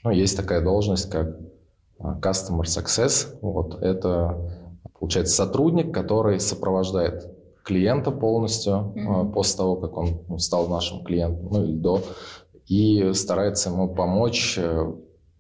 ну, 0.03 0.11
есть 0.11 0.35
такая 0.35 0.61
должность, 0.61 1.09
как 1.09 1.37
а, 1.99 2.19
Customer 2.19 2.63
Success. 2.63 3.37
Вот, 3.41 3.81
это, 3.81 4.62
получается, 5.03 5.35
сотрудник, 5.35 5.93
который 5.93 6.39
сопровождает 6.39 7.27
клиента 7.61 8.09
полностью 8.09 8.93
mm-hmm. 8.95 9.33
после 9.33 9.57
того, 9.57 9.75
как 9.75 9.97
он 9.97 10.39
стал 10.39 10.69
нашим 10.69 11.03
клиентом, 11.03 11.49
ну 11.51 11.65
или 11.65 11.73
до, 11.73 12.01
и 12.67 13.11
старается 13.11 13.69
ему 13.69 13.93
помочь 13.93 14.57
э, 14.57 14.93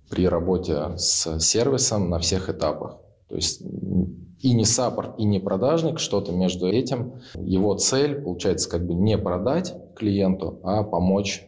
при 0.09 0.27
работе 0.27 0.97
с 0.97 1.39
сервисом 1.39 2.09
на 2.09 2.19
всех 2.19 2.49
этапах. 2.49 2.97
То 3.29 3.35
есть 3.35 3.61
и 4.41 4.53
не 4.53 4.65
саппорт, 4.65 5.17
и 5.17 5.23
не 5.23 5.39
продажник, 5.39 5.97
что-то 5.97 6.33
между 6.33 6.67
этим. 6.67 7.21
Его 7.33 7.77
цель, 7.77 8.21
получается, 8.21 8.69
как 8.69 8.85
бы 8.85 8.93
не 8.93 9.17
продать 9.17 9.73
клиенту, 9.95 10.59
а 10.63 10.83
помочь 10.83 11.47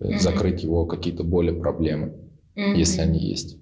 mm-hmm. 0.00 0.18
закрыть 0.20 0.62
его 0.62 0.86
какие-то 0.86 1.22
боли, 1.22 1.50
проблемы, 1.50 2.14
mm-hmm. 2.56 2.76
если 2.76 3.02
они 3.02 3.18
есть. 3.18 3.58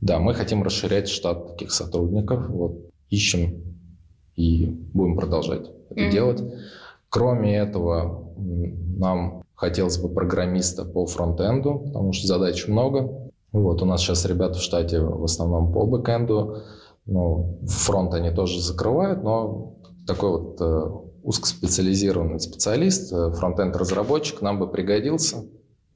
Да, 0.00 0.18
мы 0.18 0.34
хотим 0.34 0.64
расширять 0.64 1.08
штат 1.08 1.52
таких 1.52 1.70
сотрудников. 1.70 2.48
Вот 2.48 2.91
ищем 3.12 3.62
и 4.34 4.66
будем 4.94 5.16
продолжать 5.16 5.70
это 5.90 6.00
mm-hmm. 6.00 6.10
делать. 6.10 6.42
Кроме 7.10 7.56
этого, 7.58 8.32
нам 8.36 9.44
хотелось 9.54 9.98
бы 9.98 10.08
программиста 10.08 10.84
по 10.84 11.06
фронтенду, 11.06 11.82
потому 11.86 12.12
что 12.12 12.26
задач 12.26 12.66
много. 12.66 13.30
Вот, 13.52 13.82
у 13.82 13.84
нас 13.84 14.00
сейчас 14.00 14.24
ребята 14.24 14.54
в 14.54 14.62
штате 14.62 15.00
в 15.00 15.22
основном 15.24 15.72
по 15.72 15.86
бэкенду. 15.86 16.62
Ну, 17.04 17.58
фронт 17.66 18.14
они 18.14 18.30
тоже 18.30 18.60
закрывают, 18.62 19.22
но 19.22 19.74
такой 20.06 20.30
вот 20.30 20.56
э, 20.60 20.90
узкоспециализированный 21.22 22.40
специалист, 22.40 23.12
э, 23.12 23.32
фронтенд-разработчик 23.32 24.40
нам 24.40 24.58
бы 24.58 24.68
пригодился, 24.68 25.44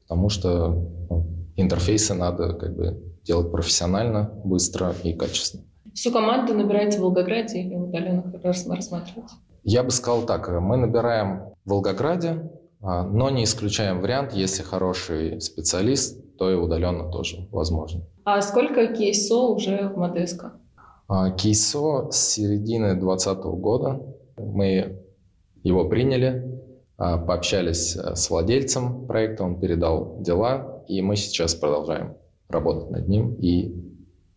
потому 0.02 0.28
что 0.28 0.68
ну, 1.08 1.26
интерфейсы 1.56 2.12
надо 2.12 2.52
как 2.52 2.76
бы 2.76 3.02
делать 3.24 3.50
профессионально, 3.50 4.30
быстро 4.44 4.94
и 5.02 5.14
качественно. 5.14 5.64
Всю 5.96 6.12
команду 6.12 6.52
набираете 6.52 6.98
в 6.98 7.00
Волгограде 7.00 7.60
или 7.60 7.74
удаленных 7.74 8.26
рассматриваете? 8.44 9.32
Я 9.64 9.82
бы 9.82 9.90
сказал 9.90 10.26
так, 10.26 10.46
мы 10.60 10.76
набираем 10.76 11.54
в 11.64 11.70
Волгограде, 11.70 12.50
а, 12.82 13.02
но 13.02 13.30
не 13.30 13.44
исключаем 13.44 14.02
вариант, 14.02 14.34
если 14.34 14.62
хороший 14.62 15.40
специалист, 15.40 16.36
то 16.36 16.50
и 16.50 16.54
удаленно 16.54 17.10
тоже 17.10 17.48
возможно. 17.50 18.02
А 18.24 18.42
сколько 18.42 18.88
кейсо 18.88 19.38
уже 19.48 19.88
в 19.88 19.96
Модеско? 19.96 20.52
А, 21.08 21.30
кейсо 21.30 22.10
с 22.10 22.18
середины 22.18 22.94
2020 22.94 23.44
года. 23.58 24.02
Мы 24.36 24.98
его 25.62 25.88
приняли, 25.88 26.60
а, 26.98 27.16
пообщались 27.16 27.96
с 27.96 28.28
владельцем 28.28 29.06
проекта, 29.06 29.44
он 29.44 29.58
передал 29.58 30.20
дела, 30.20 30.84
и 30.88 31.00
мы 31.00 31.16
сейчас 31.16 31.54
продолжаем 31.54 32.18
работать 32.50 32.90
над 32.90 33.08
ним 33.08 33.34
и 33.40 33.85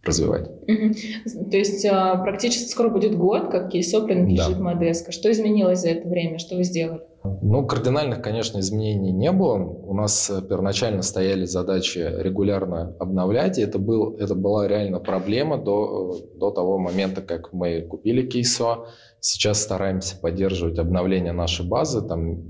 развивать. 0.03 0.48
Угу. 0.48 1.50
То 1.51 1.58
есть 1.58 1.86
практически 1.88 2.70
скоро 2.70 2.89
будет 2.89 3.18
год, 3.18 3.50
как 3.51 3.72
кейсо 3.72 4.01
принадлежит 4.01 4.58
да. 4.58 4.63
Модеско. 4.63 5.12
Что 5.12 5.32
изменилось 5.32 5.82
за 5.82 5.89
это 5.89 6.08
время? 6.08 6.39
Что 6.39 6.56
вы 6.56 6.63
сделали? 6.63 7.01
Ну, 7.41 7.65
кардинальных, 7.65 8.22
конечно, 8.22 8.60
изменений 8.60 9.12
не 9.12 9.32
было. 9.34 9.58
У 9.58 9.94
нас 9.94 10.32
первоначально 10.48 11.01
стояли 11.01 11.44
задачи 11.44 12.00
регулярно 12.00 12.96
обновлять, 12.98 13.58
и 13.58 13.62
это, 13.62 13.77
был, 13.77 14.15
это 14.18 14.36
была 14.36 14.70
реально 14.70 15.00
проблема 15.00 15.58
до, 15.58 16.18
до 16.36 16.51
того 16.51 16.77
момента, 16.77 17.22
как 17.22 17.51
мы 17.51 17.82
купили 17.82 18.25
кейсо. 18.25 18.86
Сейчас 19.20 19.62
стараемся 19.62 20.18
поддерживать 20.18 20.79
обновление 20.79 21.34
нашей 21.34 21.68
базы 21.68 22.01
там, 22.08 22.44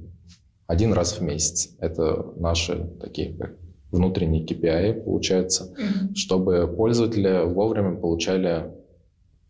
один 0.68 0.94
раз 0.94 1.14
в 1.14 1.22
месяц. 1.24 1.76
Это 1.80 2.32
наши 2.36 2.92
такие 3.02 3.36
как 3.92 3.94
внутренние 3.94 4.46
KPI, 4.46 5.04
получается, 5.04 5.74
mm-hmm. 5.78 6.16
чтобы 6.16 6.68
пользователи 6.68 7.46
вовремя 7.46 7.96
получали 7.96 8.72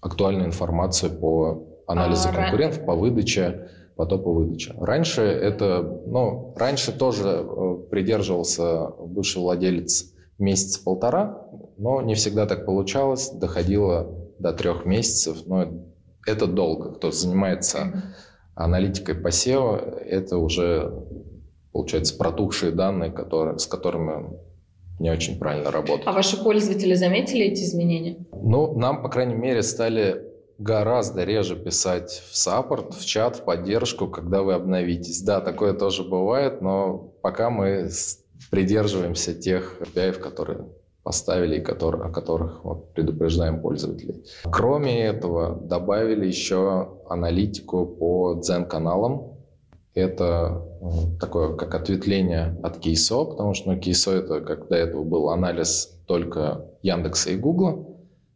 актуальную 0.01 0.47
информацию 0.47 1.11
по 1.11 1.67
анализу 1.87 2.29
а, 2.29 2.33
конкурентов, 2.33 2.85
по 2.85 2.95
выдаче 2.95 3.69
потопа 3.95 4.31
выдачи. 4.31 4.73
Раньше 4.79 5.21
это, 5.23 5.81
ну, 6.05 6.53
раньше 6.57 6.97
тоже 6.97 7.43
э, 7.43 7.77
придерживался 7.91 8.91
бывший 8.97 9.41
владелец 9.41 10.13
месяц-полтора, 10.37 11.45
но 11.77 12.01
не 12.01 12.15
всегда 12.15 12.45
так 12.45 12.65
получалось, 12.65 13.29
доходило 13.31 14.07
до 14.39 14.53
трех 14.53 14.85
месяцев, 14.85 15.45
но 15.47 15.67
это 16.25 16.47
долго. 16.47 16.93
Кто 16.93 17.11
занимается 17.11 18.13
аналитикой 18.55 19.15
по 19.15 19.27
SEO, 19.27 19.77
это 19.99 20.37
уже, 20.37 20.93
получается, 21.71 22.17
протухшие 22.17 22.71
данные, 22.71 23.11
которые, 23.11 23.59
с 23.59 23.65
которыми 23.65 24.37
не 24.99 25.09
очень 25.09 25.39
правильно 25.39 25.71
работать. 25.71 26.05
А 26.05 26.11
ваши 26.11 26.41
пользователи 26.41 26.93
заметили 26.93 27.45
эти 27.45 27.63
изменения? 27.63 28.25
Ну, 28.33 28.77
нам, 28.77 29.01
по 29.01 29.09
крайней 29.09 29.35
мере, 29.35 29.63
стали 29.63 30.25
гораздо 30.57 31.23
реже 31.23 31.55
писать 31.55 32.21
в 32.29 32.35
саппорт, 32.35 32.93
в 32.93 33.05
чат, 33.05 33.37
в 33.37 33.43
поддержку, 33.43 34.07
когда 34.07 34.43
вы 34.43 34.53
обновитесь. 34.53 35.21
Да, 35.21 35.39
такое 35.39 35.73
тоже 35.73 36.03
бывает, 36.03 36.61
но 36.61 37.13
пока 37.21 37.49
мы 37.49 37.89
придерживаемся 38.51 39.33
тех 39.33 39.77
API, 39.79 40.13
которые 40.13 40.65
поставили 41.03 41.59
и 41.59 41.61
которые, 41.61 42.09
о 42.09 42.11
которых 42.11 42.63
вот, 42.63 42.93
предупреждаем 42.93 43.61
пользователей. 43.61 44.25
Кроме 44.43 45.05
этого, 45.05 45.55
добавили 45.55 46.27
еще 46.27 46.99
аналитику 47.07 47.85
по 47.85 48.41
Zen-каналам. 48.41 49.37
Это 49.93 50.68
такое 51.19 51.55
как 51.55 51.75
ответвление 51.75 52.57
от 52.63 52.77
Кейсо, 52.77 53.25
потому 53.25 53.53
что 53.53 53.71
ну, 53.71 53.79
Кейсо 53.79 54.11
это 54.11 54.41
как 54.41 54.67
до 54.67 54.75
этого 54.75 55.03
был 55.03 55.29
анализ 55.29 55.97
только 56.07 56.65
Яндекса 56.81 57.31
и 57.31 57.37
Гугла. 57.37 57.85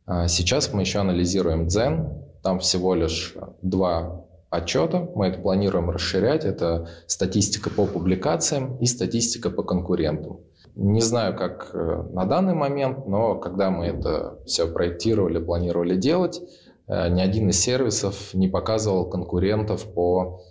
А 0.05 0.27
сейчас 0.27 0.73
мы 0.73 0.81
еще 0.81 0.99
анализируем 0.99 1.67
Zen. 1.67 2.23
Там 2.41 2.59
всего 2.59 2.93
лишь 2.93 3.35
два 3.61 4.25
отчета. 4.49 5.07
Мы 5.15 5.27
это 5.27 5.39
планируем 5.39 5.89
расширять. 5.89 6.45
Это 6.45 6.89
статистика 7.07 7.69
по 7.69 7.85
публикациям 7.85 8.77
и 8.77 8.85
статистика 8.85 9.49
по 9.49 9.63
конкурентам. 9.63 10.39
Не 10.75 11.01
знаю, 11.01 11.37
как 11.37 11.69
э, 11.73 12.03
на 12.13 12.25
данный 12.25 12.55
момент, 12.55 13.05
но 13.05 13.35
когда 13.35 13.69
мы 13.69 13.85
это 13.85 14.39
все 14.45 14.67
проектировали, 14.67 15.37
планировали 15.37 15.95
делать, 15.95 16.41
э, 16.87 17.09
ни 17.09 17.21
один 17.21 17.49
из 17.49 17.59
сервисов 17.59 18.33
не 18.33 18.47
показывал 18.47 19.07
конкурентов 19.07 19.85
по, 19.93 20.41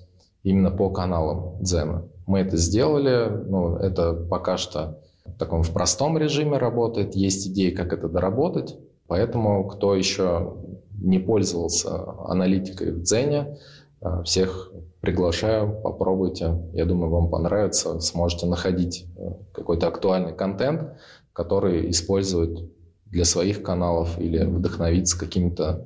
именно 0.43 0.71
по 0.71 0.91
каналам 0.91 1.63
Дзена. 1.63 2.05
Мы 2.27 2.41
это 2.41 2.57
сделали, 2.57 3.29
ну, 3.49 3.77
это 3.77 4.15
пока 4.15 4.57
что 4.57 5.01
в 5.25 5.39
таком 5.39 5.63
в 5.63 5.73
простом 5.73 6.19
режиме 6.19 6.59
работает, 6.59 7.15
есть 7.15 7.47
идеи, 7.49 7.71
как 7.71 7.93
это 7.93 8.09
доработать, 8.09 8.77
Поэтому, 9.13 9.69
кто 9.69 9.95
еще 9.95 10.57
не 10.99 11.19
пользовался 11.19 12.03
аналитикой 12.25 12.93
в 12.93 13.03
Дзене, 13.03 13.59
э, 14.01 14.23
всех 14.25 14.73
Приглашаю, 15.03 15.81
попробуйте. 15.83 16.63
Я 16.75 16.85
думаю, 16.85 17.11
вам 17.11 17.29
понравится. 17.29 17.99
Сможете 17.99 18.47
находить 18.47 19.07
э, 19.17 19.33
какой-то 19.53 19.89
актуальный 19.89 20.33
контент, 20.33 20.93
который 21.33 21.91
используют 21.91 22.73
для 23.07 23.25
своих 23.25 23.65
каналов 23.65 24.17
или 24.21 24.45
вдохновиться 24.45 25.19
какими-то 25.19 25.85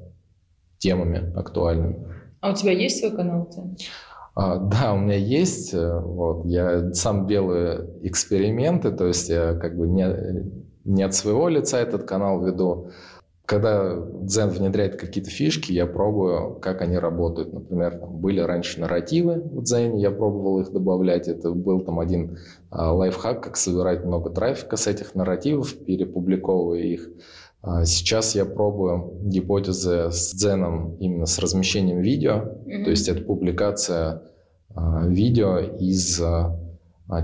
темами 0.77 1.33
актуальными. 1.35 2.15
А 2.43 2.51
у 2.51 2.55
тебя 2.55 2.73
есть 2.73 2.99
свой 2.99 3.11
канал? 3.11 3.51
А, 4.37 4.59
да, 4.59 4.93
у 4.93 4.99
меня 4.99 5.17
есть. 5.17 5.73
Э, 5.73 5.99
вот, 5.99 6.45
я 6.45 6.93
сам 6.93 7.27
делаю 7.27 7.99
эксперименты, 8.03 8.93
то 8.93 9.07
есть 9.07 9.31
я 9.31 9.55
как 9.55 9.77
бы 9.79 9.89
не, 9.89 10.07
не 10.85 11.03
от 11.03 11.15
своего 11.15 11.49
лица 11.49 11.81
этот 11.81 12.05
канал 12.05 12.45
веду. 12.45 12.91
Когда 13.47 13.97
Дзен 14.23 14.51
внедряет 14.51 14.97
какие-то 14.97 15.31
фишки, 15.31 15.73
я 15.73 15.87
пробую, 15.87 16.57
как 16.57 16.83
они 16.83 16.99
работают. 16.99 17.53
Например, 17.55 17.97
там 17.97 18.19
были 18.19 18.41
раньше 18.41 18.81
нарративы 18.81 19.41
в 19.41 19.63
Дзене, 19.63 20.03
я 20.03 20.11
пробовал 20.11 20.61
их 20.61 20.71
добавлять. 20.71 21.29
Это 21.29 21.53
был 21.53 21.81
там 21.81 21.99
один 21.99 22.39
а, 22.71 22.93
лайфхак, 22.93 23.43
как 23.43 23.57
собирать 23.57 24.05
много 24.05 24.31
трафика 24.31 24.77
с 24.77 24.87
этих 24.87 25.15
нарративов, 25.15 25.75
перепубликовывая 25.79 26.81
их. 26.81 27.09
А 27.67 27.85
сейчас 27.85 28.37
я 28.37 28.45
пробую 28.45 29.19
гипотезы 29.25 30.13
с 30.13 30.33
дзеном 30.33 30.95
именно 30.99 31.27
с 31.27 31.37
размещением 31.41 32.01
видео. 32.01 32.35
Mm-hmm. 32.65 32.85
То 32.85 32.91
есть 32.91 33.09
это 33.09 33.25
публикация 33.25 34.23
а, 34.73 35.05
видео 35.09 35.59
из 35.59 36.21
а, 36.23 36.57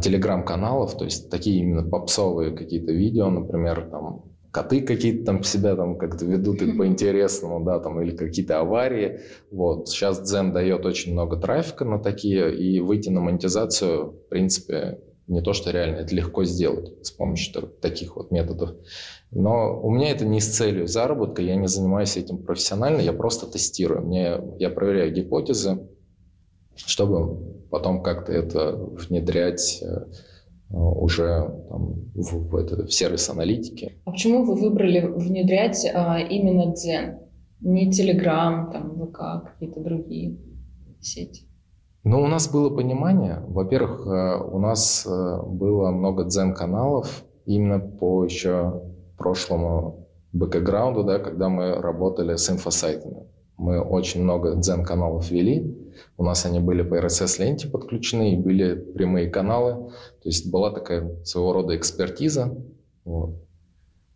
телеграм-каналов, 0.03 0.97
то 0.99 1.05
есть 1.05 1.31
такие 1.31 1.61
именно 1.61 1.89
попсовые 1.89 2.57
какие-то 2.57 2.91
видео, 2.91 3.31
например, 3.31 3.89
там 3.89 4.25
коты 4.51 4.81
какие-то 4.83 5.25
там 5.27 5.45
себя 5.45 5.77
там 5.77 5.97
как-то 5.97 6.25
ведут 6.25 6.61
и 6.61 6.73
по-интересному, 6.77 7.65
да, 7.65 7.79
там, 7.79 8.03
или 8.03 8.17
какие-то 8.17 8.59
аварии. 8.59 9.21
Вот. 9.53 9.89
Сейчас 9.89 10.21
Дзен 10.23 10.53
дает 10.53 10.85
очень 10.85 11.13
много 11.13 11.37
трафика 11.37 11.85
на 11.85 12.01
такие, 12.01 12.53
и 12.53 12.81
выйти 12.81 13.11
на 13.11 13.21
монетизацию, 13.21 14.11
в 14.11 14.29
принципе, 14.29 14.99
не 15.33 15.41
то, 15.41 15.53
что 15.53 15.71
реально, 15.71 15.97
это 15.97 16.15
легко 16.15 16.45
сделать 16.45 17.07
с 17.07 17.11
помощью 17.11 17.63
таких 17.81 18.17
вот 18.17 18.31
методов. 18.31 18.77
Но 19.31 19.81
у 19.83 19.91
меня 19.91 20.11
это 20.11 20.25
не 20.25 20.41
с 20.41 20.57
целью 20.57 20.87
заработка, 20.87 21.43
я 21.43 21.57
не 21.57 21.67
занимаюсь 21.67 22.17
этим 22.17 22.39
профессионально, 22.39 23.01
я 23.01 23.13
просто 23.13 23.47
тестирую. 23.51 24.03
Мне, 24.03 24.39
я 24.59 24.71
проверяю 24.71 25.13
гипотезы, 25.13 25.89
чтобы 26.77 27.65
потом 27.71 28.03
как-то 28.03 28.33
это 28.33 28.77
внедрять 28.77 29.83
э, 29.83 30.05
уже 30.71 31.51
там, 31.69 32.11
в, 32.15 32.51
в, 32.51 32.57
это, 32.57 32.87
в 32.87 32.93
сервис 32.93 33.29
аналитики. 33.31 33.99
А 34.05 34.11
почему 34.11 34.45
вы 34.45 34.55
выбрали 34.55 35.01
внедрять 35.01 35.87
а, 35.93 36.19
именно 36.19 36.75
Дзен? 36.75 37.19
Не 37.61 37.91
Telegram, 37.91 38.71
там, 38.73 38.99
ВК, 38.99 39.53
какие-то 39.53 39.81
другие 39.81 40.37
сети? 41.01 41.47
Ну, 42.05 42.21
у 42.23 42.27
нас 42.27 42.51
было 42.51 42.69
понимание. 42.69 43.45
Во-первых, 43.47 44.07
э, 44.07 44.45
у 44.45 44.59
нас 44.59 45.07
э, 45.07 45.43
было 45.47 45.91
много 45.91 46.25
дзен-каналов 46.25 47.25
именно 47.47 47.79
по 47.79 48.25
еще 48.25 48.83
прошлому 49.17 50.09
бэкграунду, 50.33 51.05
да, 51.05 51.21
когда 51.21 51.49
мы 51.49 51.75
работали 51.75 52.35
с 52.35 52.51
инфосайтами. 52.51 53.27
Мы 53.57 53.81
очень 53.81 54.23
много 54.23 54.57
дзен-каналов 54.57 55.31
вели. 55.31 55.79
У 56.17 56.25
нас 56.25 56.45
они 56.45 56.59
были 56.59 56.83
по 56.83 56.97
RSS-ленте 56.99 57.69
подключены 57.69 58.33
и 58.33 58.37
были 58.37 58.75
прямые 58.75 59.31
каналы. 59.31 59.91
То 60.23 60.29
есть 60.29 60.51
была 60.51 60.73
такая 60.73 61.23
своего 61.23 61.53
рода 61.53 61.77
экспертиза. 61.77 62.57
Вот. 63.05 63.37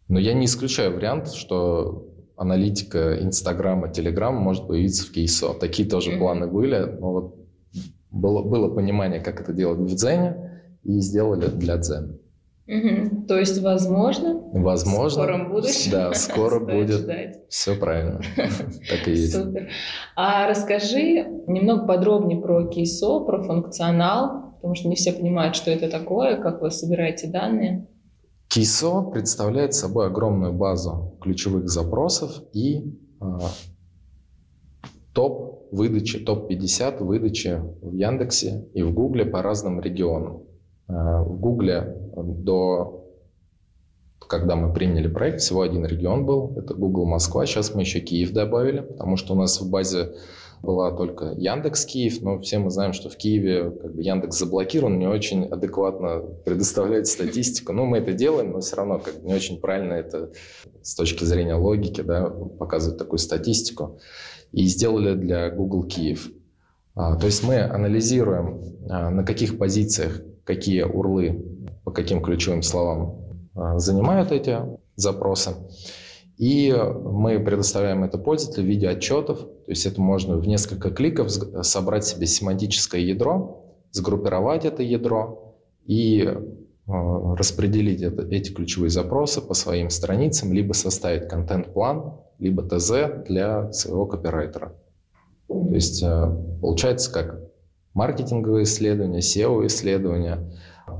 Но 0.08 0.18
я 0.18 0.34
не 0.34 0.46
исключаю 0.46 0.94
вариант, 0.94 1.28
что 1.28 2.08
аналитика 2.36 3.22
Инстаграма, 3.22 3.88
Телеграма 3.88 4.40
может 4.40 4.66
появиться 4.66 5.06
в 5.06 5.12
кейсо. 5.12 5.54
Такие 5.54 5.88
тоже 5.88 6.12
mm-hmm. 6.12 6.18
планы 6.18 6.46
были. 6.48 6.96
Но 6.98 7.12
вот 7.12 7.45
было, 8.16 8.42
было 8.42 8.74
понимание, 8.74 9.20
как 9.20 9.40
это 9.40 9.52
делать 9.52 9.78
в 9.78 9.94
Дзене, 9.94 10.62
и 10.82 11.00
сделали 11.00 11.46
для 11.46 11.76
Дзена. 11.76 12.16
Угу. 12.68 13.26
То 13.28 13.38
есть, 13.38 13.62
возможно, 13.62 14.40
возможно, 14.52 15.22
в 15.22 15.24
скором 15.24 15.50
будущем. 15.50 15.92
Да, 15.92 16.14
скоро 16.14 16.58
будет. 16.64 17.02
Ждать. 17.02 17.48
Все 17.48 17.76
правильно. 17.76 18.20
Так 18.36 19.06
и 19.06 19.12
есть. 19.12 19.34
Супер. 19.34 19.68
А 20.16 20.48
расскажи 20.48 21.24
немного 21.46 21.86
подробнее 21.86 22.40
про 22.40 22.66
кейсо, 22.66 23.20
про 23.20 23.42
функционал, 23.42 24.54
потому 24.56 24.74
что 24.74 24.88
не 24.88 24.96
все 24.96 25.12
понимают, 25.12 25.54
что 25.54 25.70
это 25.70 25.88
такое, 25.88 26.42
как 26.42 26.60
вы 26.60 26.72
собираете 26.72 27.28
данные. 27.28 27.86
Кейсо 28.48 29.02
представляет 29.02 29.74
собой 29.74 30.06
огромную 30.06 30.52
базу 30.52 31.16
ключевых 31.20 31.68
запросов 31.68 32.32
и 32.52 32.96
э, 33.20 33.24
топ 35.12 35.55
выдачи, 35.70 36.18
топ-50 36.18 37.02
выдачи 37.02 37.60
в 37.82 37.92
Яндексе 37.92 38.68
и 38.74 38.82
в 38.82 38.92
Гугле 38.92 39.24
по 39.24 39.42
разным 39.42 39.80
регионам. 39.80 40.42
Э, 40.88 41.22
в 41.22 41.38
Гугле 41.40 42.12
до 42.16 43.05
когда 44.26 44.56
мы 44.56 44.72
приняли 44.72 45.08
проект, 45.08 45.40
всего 45.40 45.62
один 45.62 45.86
регион 45.86 46.26
был, 46.26 46.54
это 46.56 46.74
Google 46.74 47.06
Москва. 47.06 47.46
Сейчас 47.46 47.74
мы 47.74 47.82
еще 47.82 48.00
Киев 48.00 48.32
добавили, 48.32 48.80
потому 48.80 49.16
что 49.16 49.34
у 49.34 49.36
нас 49.36 49.60
в 49.60 49.70
базе 49.70 50.14
была 50.62 50.90
только 50.90 51.34
Яндекс 51.36 51.84
Киев, 51.84 52.22
но 52.22 52.40
все 52.40 52.58
мы 52.58 52.70
знаем, 52.70 52.92
что 52.92 53.08
в 53.08 53.16
Киеве 53.16 53.70
как 53.70 53.94
бы 53.94 54.02
Яндекс 54.02 54.38
заблокирован, 54.38 54.98
не 54.98 55.06
очень 55.06 55.44
адекватно 55.44 56.20
предоставляет 56.44 57.06
статистику. 57.06 57.72
Ну, 57.72 57.84
мы 57.84 57.98
это 57.98 58.12
делаем, 58.12 58.52
но 58.52 58.60
все 58.60 58.76
равно 58.76 58.98
как 58.98 59.20
бы 59.20 59.28
не 59.28 59.34
очень 59.34 59.60
правильно 59.60 59.94
это 59.94 60.30
с 60.82 60.94
точки 60.94 61.24
зрения 61.24 61.54
логики 61.54 62.00
да, 62.00 62.28
показывать 62.28 62.98
такую 62.98 63.18
статистику. 63.18 63.98
И 64.52 64.64
сделали 64.66 65.14
для 65.14 65.50
Google 65.50 65.84
Киев. 65.84 66.30
А, 66.94 67.16
то 67.16 67.26
есть 67.26 67.44
мы 67.44 67.60
анализируем, 67.60 68.60
а, 68.88 69.10
на 69.10 69.24
каких 69.24 69.58
позициях 69.58 70.20
какие 70.44 70.82
урлы 70.82 71.44
по 71.84 71.90
каким 71.90 72.22
ключевым 72.22 72.62
словам 72.62 73.25
занимают 73.76 74.32
эти 74.32 74.58
запросы. 74.96 75.54
И 76.36 76.70
мы 77.02 77.40
предоставляем 77.40 78.04
это 78.04 78.18
пользователю 78.18 78.64
в 78.64 78.68
виде 78.68 78.88
отчетов. 78.88 79.40
То 79.40 79.70
есть 79.70 79.86
это 79.86 80.00
можно 80.00 80.36
в 80.36 80.46
несколько 80.46 80.90
кликов 80.90 81.30
собрать 81.30 82.04
себе 82.04 82.26
семантическое 82.26 83.00
ядро, 83.00 83.64
сгруппировать 83.90 84.66
это 84.66 84.82
ядро 84.82 85.56
и 85.86 86.30
распределить 86.86 88.02
это, 88.02 88.22
эти 88.28 88.52
ключевые 88.52 88.90
запросы 88.90 89.40
по 89.40 89.54
своим 89.54 89.90
страницам, 89.90 90.52
либо 90.52 90.72
составить 90.74 91.28
контент-план, 91.28 92.12
либо 92.38 92.62
ТЗ 92.62 93.24
для 93.26 93.72
своего 93.72 94.06
копирайтера. 94.06 94.74
То 95.48 95.72
есть 95.72 96.04
получается 96.60 97.10
как 97.10 97.40
маркетинговые 97.94 98.64
исследования, 98.64 99.20
SEO-исследования, 99.20 100.52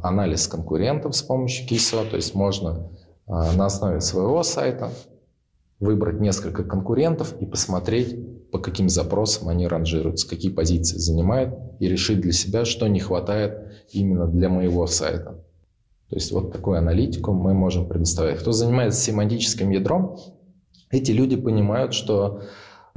анализ 0.03 0.49
конкурентов 0.49 1.17
с 1.17 1.23
помощью 1.23 1.69
KISO, 1.69 2.09
то 2.09 2.17
есть 2.17 2.35
можно 2.35 2.91
а, 3.27 3.53
на 3.53 3.67
основе 3.67 4.01
своего 4.01 4.43
сайта 4.43 4.91
выбрать 5.81 6.21
несколько 6.21 6.65
конкурентов 6.65 7.35
и 7.41 7.47
посмотреть, 7.47 8.51
по 8.51 8.59
каким 8.59 8.89
запросам 8.89 9.49
они 9.49 9.67
ранжируются, 9.67 10.29
какие 10.29 10.51
позиции 10.51 10.97
занимают, 10.97 11.55
и 11.81 11.89
решить 11.89 12.21
для 12.21 12.33
себя, 12.33 12.65
что 12.65 12.87
не 12.87 13.01
хватает 13.01 13.73
именно 13.91 14.27
для 14.27 14.49
моего 14.49 14.87
сайта. 14.87 15.45
То 16.09 16.17
есть 16.17 16.31
вот 16.33 16.53
такую 16.53 16.79
аналитику 16.79 17.33
мы 17.33 17.53
можем 17.53 17.89
предоставить. 17.89 18.39
Кто 18.39 18.53
занимается 18.53 19.01
семантическим 19.01 19.71
ядром, 19.71 20.17
эти 20.91 21.11
люди 21.11 21.37
понимают, 21.37 21.95
что 21.95 22.43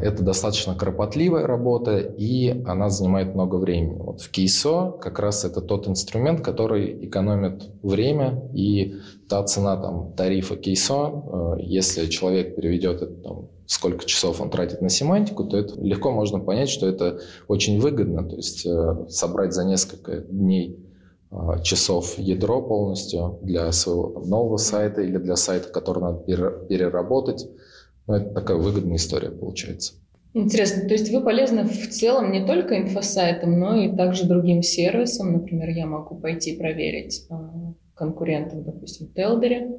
это 0.01 0.23
достаточно 0.23 0.75
кропотливая 0.75 1.45
работа, 1.47 1.97
и 1.97 2.63
она 2.65 2.89
занимает 2.89 3.35
много 3.35 3.55
времени. 3.55 3.97
Вот 3.99 4.21
в 4.21 4.29
Кейсо 4.29 4.91
как 5.01 5.19
раз 5.19 5.45
это 5.45 5.61
тот 5.61 5.87
инструмент, 5.87 6.41
который 6.41 7.05
экономит 7.05 7.69
время, 7.83 8.49
и 8.53 8.95
та 9.27 9.43
цена 9.43 9.77
там, 9.77 10.13
тарифа 10.13 10.55
Кейсо, 10.55 11.23
э, 11.57 11.61
если 11.61 12.07
человек 12.07 12.55
переведет 12.55 13.01
это, 13.01 13.13
там, 13.13 13.47
сколько 13.65 14.05
часов 14.05 14.41
он 14.41 14.49
тратит 14.49 14.81
на 14.81 14.89
семантику, 14.89 15.43
то 15.43 15.57
это 15.57 15.79
легко 15.79 16.11
можно 16.11 16.39
понять, 16.39 16.69
что 16.69 16.87
это 16.87 17.19
очень 17.47 17.79
выгодно. 17.79 18.27
То 18.27 18.35
есть 18.35 18.65
э, 18.65 19.05
собрать 19.09 19.53
за 19.53 19.63
несколько 19.63 20.21
дней 20.21 20.79
э, 21.31 21.35
часов 21.63 22.17
ядро 22.17 22.61
полностью 22.61 23.39
для 23.43 23.71
своего 23.71 24.23
нового 24.25 24.57
сайта 24.57 25.01
или 25.01 25.17
для 25.17 25.35
сайта, 25.35 25.69
который 25.69 26.01
надо 26.01 26.19
переработать, 26.67 27.47
ну, 28.09 28.15
это 28.15 28.33
такая 28.33 28.57
выгодная 28.57 28.97
история 28.97 29.29
получается. 29.29 29.93
Интересно, 30.33 30.87
то 30.87 30.93
есть 30.93 31.11
вы 31.11 31.21
полезны 31.21 31.63
в 31.63 31.89
целом 31.89 32.31
не 32.31 32.43
только 32.43 32.79
инфосайтам, 32.79 33.59
но 33.59 33.75
и 33.75 33.95
также 33.95 34.27
другим 34.27 34.63
сервисам. 34.63 35.33
Например, 35.33 35.69
я 35.69 35.85
могу 35.85 36.15
пойти 36.15 36.57
проверить 36.57 37.27
а, 37.29 37.73
конкурентов, 37.93 38.63
допустим, 38.63 39.09
Телдере, 39.13 39.77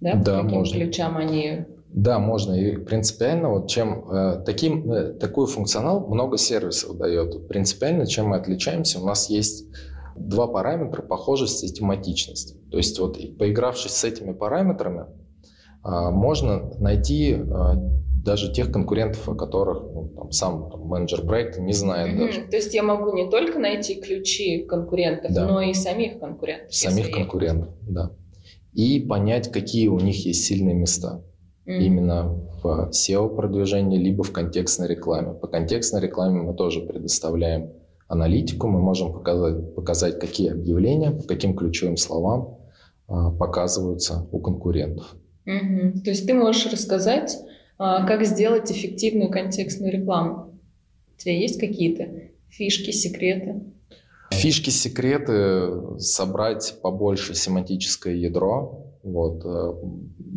да, 0.00 0.14
да 0.14 0.38
по 0.38 0.42
каким 0.42 0.58
можно. 0.58 0.76
ключам 0.76 1.16
они 1.16 1.66
да, 1.88 2.18
можно. 2.18 2.54
И 2.54 2.76
принципиально, 2.78 3.48
вот 3.48 3.70
чем 3.70 4.10
э, 4.10 4.42
таким, 4.44 4.90
э, 4.92 5.12
такой 5.14 5.46
функционал 5.46 6.06
много 6.08 6.36
сервисов 6.36 6.98
дает. 6.98 7.46
Принципиально, 7.46 8.06
чем 8.06 8.28
мы 8.28 8.36
отличаемся, 8.36 9.00
у 9.00 9.06
нас 9.06 9.30
есть 9.30 9.66
два 10.16 10.48
параметра 10.48 11.02
похожесть 11.02 11.62
и 11.64 11.72
тематичность. 11.72 12.56
То 12.70 12.76
есть 12.76 12.98
вот 12.98 13.16
поигравшись 13.38 13.92
с 13.92 14.04
этими 14.04 14.32
параметрами, 14.32 15.06
можно 15.82 16.70
найти 16.78 17.34
а, 17.34 17.74
даже 18.24 18.52
тех 18.52 18.70
конкурентов, 18.70 19.28
о 19.28 19.34
которых 19.34 19.82
ну, 19.82 20.12
там, 20.14 20.32
сам 20.32 20.70
там, 20.70 20.82
менеджер 20.82 21.22
проекта 21.22 21.60
не 21.60 21.72
знает 21.72 22.14
mm-hmm. 22.14 22.26
даже. 22.26 22.40
То 22.42 22.56
есть 22.56 22.74
я 22.74 22.82
могу 22.82 23.14
не 23.14 23.30
только 23.30 23.58
найти 23.58 24.00
ключи 24.00 24.64
конкурентов, 24.64 25.32
да. 25.32 25.46
но 25.46 25.60
и 25.62 25.72
самих 25.72 26.18
конкурентов. 26.18 26.74
Самих 26.74 27.10
конкурентов, 27.10 27.70
да. 27.82 28.12
И 28.72 29.00
понять, 29.00 29.50
какие 29.50 29.88
у 29.88 29.98
них 29.98 30.26
есть 30.26 30.44
сильные 30.44 30.74
места. 30.74 31.22
Mm-hmm. 31.66 31.78
Именно 31.78 32.48
в 32.62 32.90
SEO-продвижении, 32.90 33.98
либо 33.98 34.22
в 34.24 34.32
контекстной 34.32 34.88
рекламе. 34.88 35.34
По 35.34 35.46
контекстной 35.46 36.02
рекламе 36.02 36.42
мы 36.42 36.54
тоже 36.54 36.80
предоставляем 36.80 37.72
аналитику, 38.08 38.68
мы 38.68 38.80
можем 38.80 39.12
показать, 39.12 39.74
показать 39.74 40.18
какие 40.18 40.50
объявления, 40.52 41.10
по 41.10 41.24
каким 41.24 41.54
ключевым 41.54 41.96
словам 41.96 42.58
а, 43.06 43.30
показываются 43.30 44.26
у 44.32 44.40
конкурентов. 44.40 45.14
Угу. 45.48 46.00
То 46.04 46.10
есть 46.10 46.26
ты 46.26 46.34
можешь 46.34 46.70
рассказать, 46.70 47.38
а, 47.78 48.06
как 48.06 48.24
сделать 48.26 48.70
эффективную 48.70 49.30
контекстную 49.30 49.92
рекламу? 49.92 50.60
У 51.16 51.20
тебя 51.20 51.38
есть 51.38 51.58
какие-то 51.58 52.30
фишки, 52.50 52.90
секреты? 52.90 53.62
Фишки, 54.30 54.68
секреты, 54.68 55.98
собрать 55.98 56.78
побольше 56.82 57.34
семантическое 57.34 58.14
ядро. 58.14 58.84
Вот. 59.02 59.42
Э, 59.46 59.72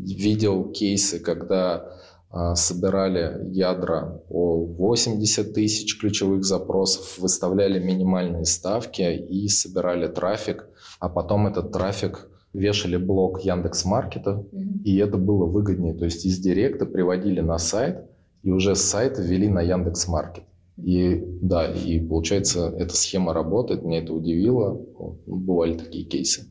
видел 0.05 0.71
кейсы, 0.71 1.19
когда 1.19 1.91
а, 2.29 2.55
собирали 2.55 3.49
ядра 3.51 4.21
по 4.29 4.65
80 4.65 5.53
тысяч 5.53 5.99
ключевых 5.99 6.45
запросов, 6.45 7.17
выставляли 7.17 7.83
минимальные 7.83 8.45
ставки 8.45 9.01
и 9.01 9.49
собирали 9.49 10.07
трафик, 10.07 10.65
а 11.01 11.09
потом 11.09 11.47
этот 11.47 11.73
трафик 11.73 12.30
вешали 12.53 12.97
блок 12.97 13.41
Яндекс 13.41 13.85
Маркета, 13.85 14.45
mm-hmm. 14.51 14.83
и 14.83 14.97
это 14.97 15.17
было 15.17 15.45
выгоднее. 15.45 15.93
То 15.93 16.05
есть 16.05 16.25
из 16.25 16.39
Директа 16.39 16.85
приводили 16.85 17.41
на 17.41 17.57
сайт, 17.57 18.05
и 18.43 18.51
уже 18.51 18.75
с 18.75 18.81
сайта 18.81 19.21
ввели 19.21 19.47
на 19.47 19.61
Яндекс 19.61 20.07
Маркет. 20.07 20.43
И 20.77 21.23
да, 21.41 21.65
и 21.67 21.99
получается, 21.99 22.73
эта 22.77 22.95
схема 22.95 23.33
работает, 23.33 23.83
меня 23.83 23.99
это 23.99 24.13
удивило. 24.13 24.79
Бывали 25.27 25.77
такие 25.77 26.05
кейсы. 26.05 26.49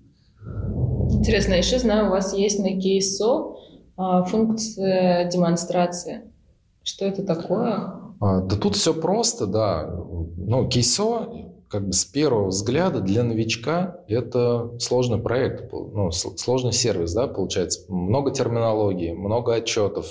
Интересно, 1.11 1.55
еще 1.55 1.79
знаю, 1.79 2.07
у 2.07 2.11
вас 2.11 2.33
есть 2.35 2.61
на 2.61 2.81
кейсо 2.81 3.57
а, 3.97 4.23
функция 4.25 5.29
демонстрации. 5.29 6.33
Что 6.83 7.07
это 7.07 7.25
такое? 7.25 7.93
А, 8.21 8.41
да 8.43 8.57
тут 8.57 8.77
все 8.77 8.95
просто, 8.95 9.47
да. 9.47 9.91
Ну, 10.37 10.69
кейсо, 10.69 11.29
как 11.71 11.87
бы 11.87 11.93
с 11.93 12.05
первого 12.05 12.49
взгляда 12.49 13.01
для 13.01 13.23
новичка 13.23 14.01
это 14.09 14.73
сложный 14.81 15.19
проект, 15.19 15.73
ну, 15.73 16.11
сложный 16.11 16.73
сервис, 16.73 17.15
да, 17.15 17.29
получается. 17.29 17.85
Много 17.89 18.33
терминологии, 18.33 19.13
много 19.13 19.55
отчетов, 19.55 20.07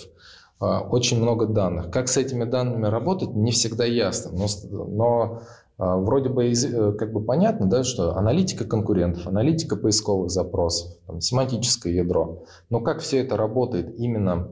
а, 0.59 0.79
очень 0.81 1.21
много 1.21 1.47
данных. 1.47 1.91
Как 1.91 2.07
с 2.07 2.15
этими 2.15 2.45
данными 2.45 2.85
работать, 2.85 3.35
не 3.35 3.51
всегда 3.51 3.83
ясно. 3.83 4.31
Но, 4.31 4.85
но 4.87 5.41
а, 5.77 5.97
вроде 5.97 6.29
бы 6.29 6.45
э, 6.45 6.91
как 6.93 7.11
бы 7.11 7.21
понятно, 7.21 7.69
да, 7.69 7.83
что 7.83 8.15
аналитика 8.15 8.63
конкурентов, 8.63 9.27
аналитика 9.27 9.75
поисковых 9.75 10.31
запросов, 10.31 10.97
там, 11.07 11.19
семантическое 11.19 11.91
ядро. 11.91 12.43
Но 12.69 12.79
как 12.79 13.01
все 13.01 13.19
это 13.19 13.35
работает 13.35 13.99
именно 13.99 14.47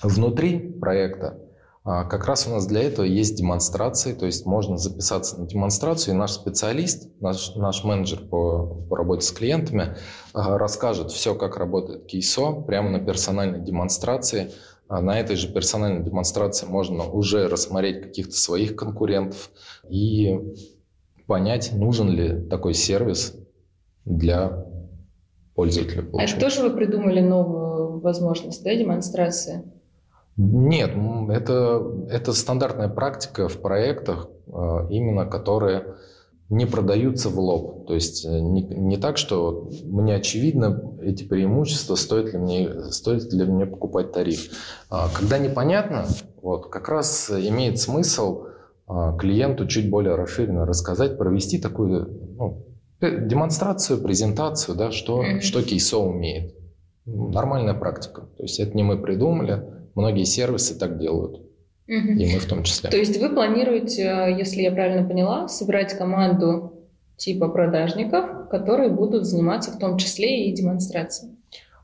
внутри 0.00 0.58
проекта, 0.58 1.40
как 1.84 2.24
раз 2.26 2.46
у 2.46 2.50
нас 2.50 2.66
для 2.66 2.82
этого 2.82 3.04
есть 3.04 3.36
демонстрации, 3.36 4.14
то 4.14 4.24
есть 4.24 4.46
можно 4.46 4.78
записаться 4.78 5.38
на 5.38 5.46
демонстрацию, 5.46 6.14
и 6.14 6.16
наш 6.16 6.32
специалист, 6.32 7.10
наш, 7.20 7.54
наш 7.56 7.84
менеджер 7.84 8.20
по, 8.20 8.86
по 8.88 8.96
работе 8.96 9.26
с 9.26 9.30
клиентами 9.30 9.96
а, 10.32 10.56
расскажет 10.56 11.10
все, 11.10 11.34
как 11.34 11.58
работает 11.58 12.06
кейсо, 12.06 12.52
прямо 12.52 12.88
на 12.88 13.00
персональной 13.00 13.60
демонстрации, 13.60 14.50
а 14.88 15.02
на 15.02 15.20
этой 15.20 15.36
же 15.36 15.52
персональной 15.52 16.02
демонстрации 16.02 16.64
можно 16.64 17.04
уже 17.04 17.48
рассмотреть 17.48 18.02
каких-то 18.02 18.34
своих 18.34 18.76
конкурентов 18.76 19.50
и 19.86 20.40
понять, 21.26 21.72
нужен 21.74 22.08
ли 22.08 22.48
такой 22.48 22.72
сервис 22.72 23.36
для 24.06 24.64
пользователя. 25.54 26.02
Получения. 26.02 26.34
А 26.34 26.36
это 26.36 26.40
тоже 26.40 26.66
вы 26.66 26.74
придумали 26.74 27.20
новую 27.20 28.00
возможность, 28.00 28.64
да, 28.64 28.74
демонстрации? 28.74 29.64
Нет, 30.36 30.92
это, 31.30 31.82
это 32.10 32.32
стандартная 32.32 32.88
практика 32.88 33.48
в 33.48 33.60
проектах, 33.60 34.28
а, 34.52 34.86
именно 34.90 35.26
которые 35.26 35.94
не 36.50 36.66
продаются 36.66 37.28
в 37.30 37.38
лоб. 37.38 37.86
То 37.86 37.94
есть 37.94 38.24
э, 38.24 38.40
не, 38.40 38.62
не 38.62 38.96
так, 38.96 39.16
что 39.16 39.70
мне 39.84 40.14
очевидно 40.14 40.92
эти 41.00 41.24
преимущества, 41.24 41.94
стоит 41.94 42.32
ли 42.32 42.38
мне, 42.38 42.90
стоит 42.90 43.32
ли 43.32 43.44
мне 43.44 43.66
покупать 43.66 44.12
тариф. 44.12 44.50
А, 44.90 45.08
когда 45.08 45.38
непонятно, 45.38 46.06
вот, 46.42 46.70
как 46.70 46.88
раз 46.88 47.30
имеет 47.30 47.78
смысл 47.78 48.46
а, 48.86 49.16
клиенту 49.16 49.66
чуть 49.66 49.88
более 49.88 50.16
расширенно 50.16 50.66
рассказать, 50.66 51.16
провести 51.16 51.58
такую 51.58 52.34
ну, 52.36 52.66
демонстрацию, 53.00 54.02
презентацию, 54.02 54.76
да, 54.76 54.90
что, 54.90 55.40
что 55.40 55.62
кейсо 55.62 55.98
умеет. 55.98 56.54
Нормальная 57.06 57.74
практика. 57.74 58.22
То 58.36 58.42
есть 58.42 58.60
это 58.60 58.76
не 58.76 58.82
мы 58.82 59.00
придумали, 59.00 59.73
многие 59.94 60.24
сервисы 60.24 60.78
так 60.78 60.98
делают. 60.98 61.40
Угу. 61.86 62.18
И 62.18 62.32
мы 62.32 62.38
в 62.38 62.46
том 62.46 62.62
числе. 62.62 62.90
То 62.90 62.96
есть 62.96 63.20
вы 63.20 63.28
планируете, 63.28 64.02
э, 64.02 64.38
если 64.38 64.62
я 64.62 64.72
правильно 64.72 65.06
поняла, 65.06 65.48
собрать 65.48 65.92
команду 65.92 66.72
типа 67.16 67.48
продажников, 67.48 68.48
которые 68.48 68.88
будут 68.90 69.24
заниматься 69.24 69.70
в 69.70 69.78
том 69.78 69.98
числе 69.98 70.46
и 70.46 70.52
демонстрацией? 70.52 71.32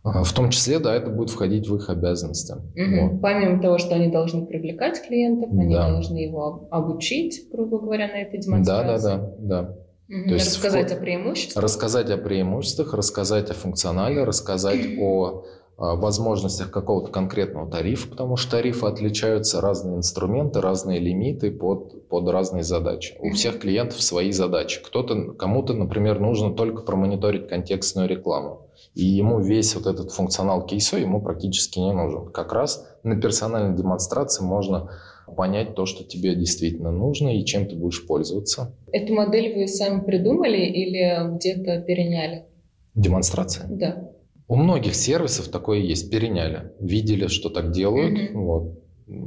В 0.02 0.32
том 0.32 0.48
числе, 0.48 0.78
да, 0.78 0.94
это 0.94 1.10
будет 1.10 1.28
входить 1.28 1.68
в 1.68 1.76
их 1.76 1.90
обязанности. 1.90 2.52
Угу. 2.52 3.12
Вот. 3.12 3.20
Помимо 3.20 3.60
того, 3.60 3.76
что 3.76 3.94
они 3.94 4.08
должны 4.08 4.46
привлекать 4.46 5.02
клиентов, 5.06 5.50
они 5.52 5.74
да. 5.74 5.90
должны 5.90 6.16
его 6.16 6.66
обучить, 6.70 7.48
грубо 7.52 7.78
говоря, 7.78 8.08
на 8.08 8.22
этой 8.22 8.40
демонстрации. 8.40 9.02
Да, 9.02 9.18
да, 9.18 9.32
да, 9.38 9.62
да. 9.62 9.76
Угу. 10.08 10.28
То 10.28 10.34
есть 10.34 10.46
рассказать 10.46 10.86
вход... 10.86 10.98
о 10.98 11.00
преимуществах. 11.02 11.64
Рассказать 11.64 12.10
о 12.10 12.16
преимуществах, 12.16 12.94
рассказать 12.94 13.50
о 13.50 13.54
функционале, 13.54 14.24
рассказать 14.24 14.80
о 14.98 15.44
возможностях 15.80 16.70
какого-то 16.70 17.10
конкретного 17.10 17.70
тарифа, 17.70 18.08
потому 18.08 18.36
что 18.36 18.50
тарифы 18.52 18.86
отличаются, 18.86 19.62
разные 19.62 19.96
инструменты, 19.96 20.60
разные 20.60 21.00
лимиты 21.00 21.50
под, 21.50 22.06
под 22.08 22.28
разные 22.28 22.62
задачи. 22.62 23.16
У 23.18 23.30
всех 23.30 23.58
клиентов 23.58 24.02
свои 24.02 24.30
задачи. 24.30 24.82
Кто-то, 24.84 25.32
кому-то, 25.32 25.72
например, 25.72 26.20
нужно 26.20 26.52
только 26.52 26.82
промониторить 26.82 27.48
контекстную 27.48 28.08
рекламу. 28.08 28.68
И 28.94 29.04
ему 29.04 29.40
весь 29.40 29.74
вот 29.74 29.86
этот 29.86 30.12
функционал 30.12 30.66
кейсо 30.66 30.98
ему 30.98 31.22
практически 31.22 31.78
не 31.78 31.92
нужен. 31.92 32.30
Как 32.30 32.52
раз 32.52 32.86
на 33.02 33.18
персональной 33.18 33.74
демонстрации 33.74 34.44
можно 34.44 34.90
понять 35.34 35.74
то, 35.74 35.86
что 35.86 36.04
тебе 36.04 36.34
действительно 36.34 36.90
нужно 36.90 37.28
и 37.34 37.44
чем 37.44 37.66
ты 37.66 37.76
будешь 37.76 38.06
пользоваться. 38.06 38.74
Эту 38.92 39.14
модель 39.14 39.54
вы 39.54 39.66
сами 39.66 40.00
придумали 40.00 40.58
или 40.58 41.36
где-то 41.36 41.80
переняли? 41.80 42.46
Демонстрация? 42.94 43.66
Да. 43.68 44.09
У 44.50 44.56
многих 44.56 44.96
сервисов 44.96 45.46
такое 45.46 45.78
есть, 45.78 46.10
переняли, 46.10 46.72
видели, 46.80 47.28
что 47.28 47.50
так 47.50 47.70
делают. 47.70 48.18
Mm-hmm. 48.18 48.32
Вот. 48.34 48.82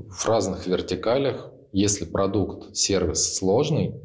В 0.10 0.28
разных 0.28 0.68
вертикалях, 0.68 1.50
если 1.72 2.04
продукт, 2.04 2.76
сервис 2.76 3.38
сложный, 3.38 3.96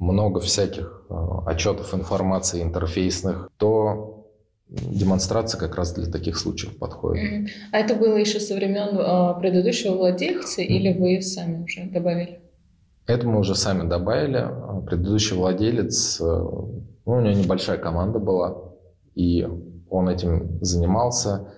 много 0.00 0.40
всяких 0.40 1.06
э, 1.08 1.14
отчетов, 1.46 1.94
информации 1.94 2.64
интерфейсных, 2.64 3.48
то 3.58 4.26
демонстрация 4.68 5.60
как 5.60 5.76
раз 5.76 5.94
для 5.94 6.10
таких 6.10 6.36
случаев 6.36 6.76
подходит. 6.78 7.48
А 7.70 7.78
это 7.78 7.94
было 7.94 8.16
еще 8.16 8.40
со 8.40 8.56
времен 8.56 8.98
э, 8.98 9.40
предыдущего 9.40 9.94
владельца 9.94 10.62
mm-hmm. 10.62 10.66
или 10.66 10.98
вы 10.98 11.22
сами 11.22 11.62
уже 11.62 11.84
добавили? 11.84 12.40
Это 13.06 13.24
мы 13.28 13.38
уже 13.38 13.54
сами 13.54 13.88
добавили. 13.88 14.44
Предыдущий 14.84 15.36
владелец, 15.36 16.20
э, 16.20 16.24
ну, 16.24 16.88
у 17.04 17.20
него 17.20 17.40
небольшая 17.40 17.78
команда 17.78 18.18
была, 18.18 18.64
и 19.14 19.46
он 19.90 20.08
этим 20.08 20.58
занимался. 20.62 21.52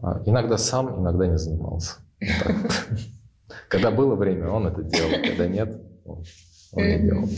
А, 0.00 0.22
иногда 0.24 0.58
сам, 0.58 1.00
иногда 1.00 1.26
не 1.26 1.38
занимался. 1.38 1.96
Когда 3.68 3.90
было 3.90 4.14
время, 4.14 4.50
он 4.50 4.66
это 4.66 4.82
делал, 4.82 5.10
когда 5.22 5.46
нет, 5.46 5.80
он 6.04 6.24
не 6.76 6.98
делал. 6.98 7.28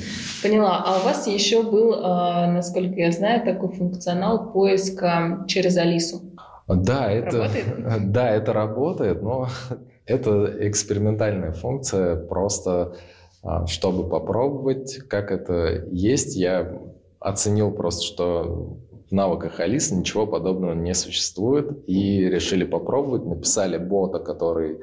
Поняла. 0.42 0.82
А 0.84 1.00
у 1.00 1.04
вас 1.04 1.26
еще 1.26 1.62
был, 1.62 1.94
а, 2.02 2.50
насколько 2.50 2.94
я 2.94 3.12
знаю, 3.12 3.44
такой 3.44 3.70
функционал 3.72 4.52
поиска 4.52 5.44
через 5.46 5.76
Алису. 5.76 6.22
Да, 6.68 7.10
это, 7.10 7.38
работает? 7.38 7.66
да, 8.12 8.30
это 8.30 8.52
работает, 8.52 9.22
но 9.22 9.48
это 10.06 10.68
экспериментальная 10.68 11.52
функция, 11.52 12.16
просто 12.16 12.96
а, 13.42 13.66
чтобы 13.66 14.08
попробовать, 14.08 14.98
как 15.08 15.30
это 15.30 15.86
есть. 15.90 16.36
Я 16.36 16.80
оценил 17.20 17.70
просто, 17.72 18.04
что 18.04 18.78
в 19.08 19.12
навыках 19.12 19.60
Алисы 19.60 19.94
ничего 19.94 20.26
подобного 20.26 20.74
не 20.74 20.94
существует. 20.94 21.88
И 21.88 22.28
решили 22.28 22.64
попробовать. 22.64 23.24
Написали 23.24 23.78
бота, 23.78 24.18
который 24.18 24.80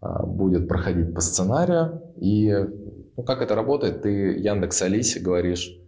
а, 0.00 0.24
будет 0.24 0.68
проходить 0.68 1.14
по 1.14 1.20
сценарию. 1.20 2.02
И 2.16 2.52
ну, 3.16 3.22
как 3.22 3.42
это 3.42 3.54
работает? 3.54 4.02
Ты 4.02 4.38
Яндекс 4.38 4.82
Алисе 4.82 5.20
говоришь, 5.20 5.78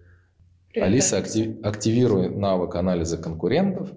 Привет, 0.71 0.87
Алиса, 0.87 1.19
актив, 1.19 1.57
активируй 1.65 2.29
навык 2.29 2.75
анализа 2.75 3.17
конкурентов. 3.17 3.91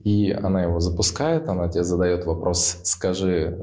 И 0.00 0.32
она 0.32 0.64
его 0.64 0.80
запускает, 0.80 1.48
она 1.48 1.68
тебе 1.68 1.84
задает 1.84 2.26
вопрос, 2.26 2.80
скажи, 2.82 3.56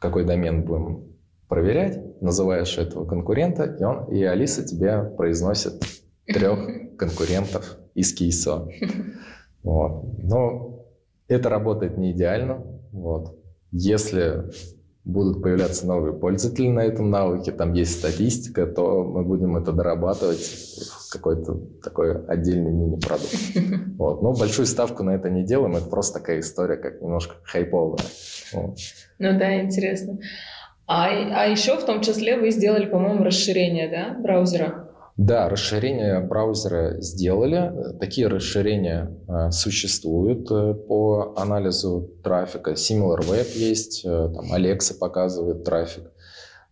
какой 0.00 0.24
домен 0.24 0.64
будем 0.64 1.04
проверять, 1.48 2.20
называешь 2.22 2.78
этого 2.78 3.04
конкурента, 3.04 3.64
и, 3.64 3.84
он, 3.84 4.06
и 4.06 4.22
Алиса 4.24 4.66
тебе 4.66 5.04
произносит 5.04 5.84
трех 6.26 6.96
конкурентов 6.96 7.78
из 7.94 8.12
кейсо. 8.12 8.68
Вот. 9.62 10.04
Но 10.18 10.84
это 11.26 11.48
работает 11.48 11.96
не 11.96 12.12
идеально. 12.12 12.62
Вот. 12.92 13.38
Если 13.72 14.44
будут 15.04 15.42
появляться 15.42 15.86
новые 15.86 16.14
пользователи 16.14 16.68
на 16.68 16.80
этом 16.80 17.10
навыке, 17.10 17.52
там 17.52 17.72
есть 17.72 17.98
статистика, 17.98 18.66
то 18.66 19.04
мы 19.04 19.24
будем 19.24 19.56
это 19.56 19.72
дорабатывать 19.72 20.40
в 20.40 21.12
какой-то 21.12 21.60
такой 21.82 22.24
отдельный 22.26 22.72
мини-продукт. 22.72 23.34
Вот. 23.96 24.22
Но 24.22 24.32
большую 24.32 24.66
ставку 24.66 25.04
на 25.04 25.10
это 25.14 25.30
не 25.30 25.44
делаем, 25.44 25.76
это 25.76 25.86
просто 25.86 26.18
такая 26.18 26.40
история, 26.40 26.76
как 26.76 27.00
немножко 27.00 27.36
хайповая. 27.44 28.04
Вот. 28.52 28.76
Ну 29.18 29.38
да, 29.38 29.62
интересно. 29.62 30.18
А, 30.86 31.06
а 31.06 31.46
еще 31.46 31.76
в 31.76 31.84
том 31.84 32.00
числе 32.00 32.36
вы 32.36 32.50
сделали, 32.50 32.86
по-моему, 32.86 33.22
расширение 33.24 33.88
да, 33.88 34.20
браузера. 34.20 34.83
Да, 35.16 35.48
расширение 35.48 36.20
браузера 36.20 37.00
сделали. 37.00 37.72
Такие 38.00 38.26
расширения 38.26 39.16
э, 39.28 39.50
существуют 39.52 40.50
э, 40.50 40.74
по 40.74 41.34
анализу 41.36 42.10
трафика. 42.24 42.72
SimilarWeb 42.72 43.46
есть, 43.54 44.04
э, 44.04 44.08
там 44.08 44.52
Alexa 44.52 44.98
показывает 44.98 45.62
трафик. 45.62 46.10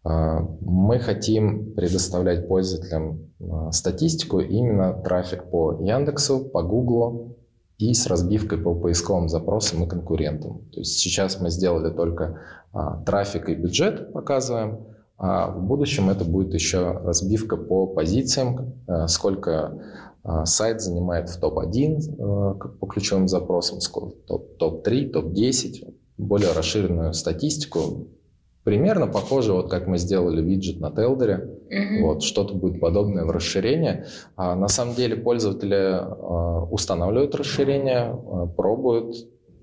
Э, 0.05 0.41
мы 0.61 0.99
хотим 0.99 1.73
предоставлять 1.75 2.49
пользователям 2.49 3.31
э, 3.39 3.71
статистику 3.71 4.41
именно 4.41 4.93
трафик 4.93 5.45
по 5.45 5.79
Яндексу, 5.81 6.41
по 6.41 6.63
Гуглу 6.63 7.37
и 7.79 7.95
с 7.95 8.09
разбивкой 8.09 8.59
по 8.59 8.75
поисковым 8.75 9.29
запросам 9.29 9.85
и 9.85 9.89
конкурентам. 9.89 10.69
То 10.73 10.81
есть 10.81 10.99
сейчас 10.99 11.41
мы 11.41 11.49
сделали 11.51 11.95
только 11.95 12.41
э, 12.75 12.79
трафик 13.07 13.49
и 13.49 13.55
бюджет 13.55 14.13
показываем, 14.13 14.87
а 15.19 15.51
в 15.51 15.63
будущем 15.63 16.11
это 16.11 16.25
будет 16.25 16.53
еще 16.53 17.01
разбивка 17.05 17.57
по 17.57 17.87
позициям, 17.87 18.75
э, 18.89 19.07
сколько 19.07 19.79
э, 20.25 20.45
сайт 20.45 20.81
занимает 20.81 21.29
в 21.29 21.39
топ-1 21.39 21.99
э, 21.99 22.79
по 22.81 22.87
ключевым 22.87 23.29
запросам, 23.29 23.79
топ-3, 24.27 25.11
топ-10, 25.11 25.95
более 26.19 26.53
расширенную 26.53 27.13
статистику. 27.15 28.09
Примерно 28.65 29.07
похоже, 29.07 29.53
вот 29.53 29.71
как 29.71 29.87
мы 29.87 29.99
сделали 29.99 30.41
виджет 30.41 30.81
на 30.81 30.91
Телдере, 30.91 31.59
mm-hmm. 31.71 32.03
вот 32.03 32.23
что-то 32.23 32.55
будет 32.55 32.81
подобное 32.81 33.25
в 33.25 33.31
расширении. 33.31 34.05
А 34.37 34.55
на 34.55 34.69
самом 34.69 34.95
деле 34.95 35.17
пользователи 35.17 36.01
устанавливают 36.71 37.35
расширение, 37.35 38.17
пробуют, 38.57 39.17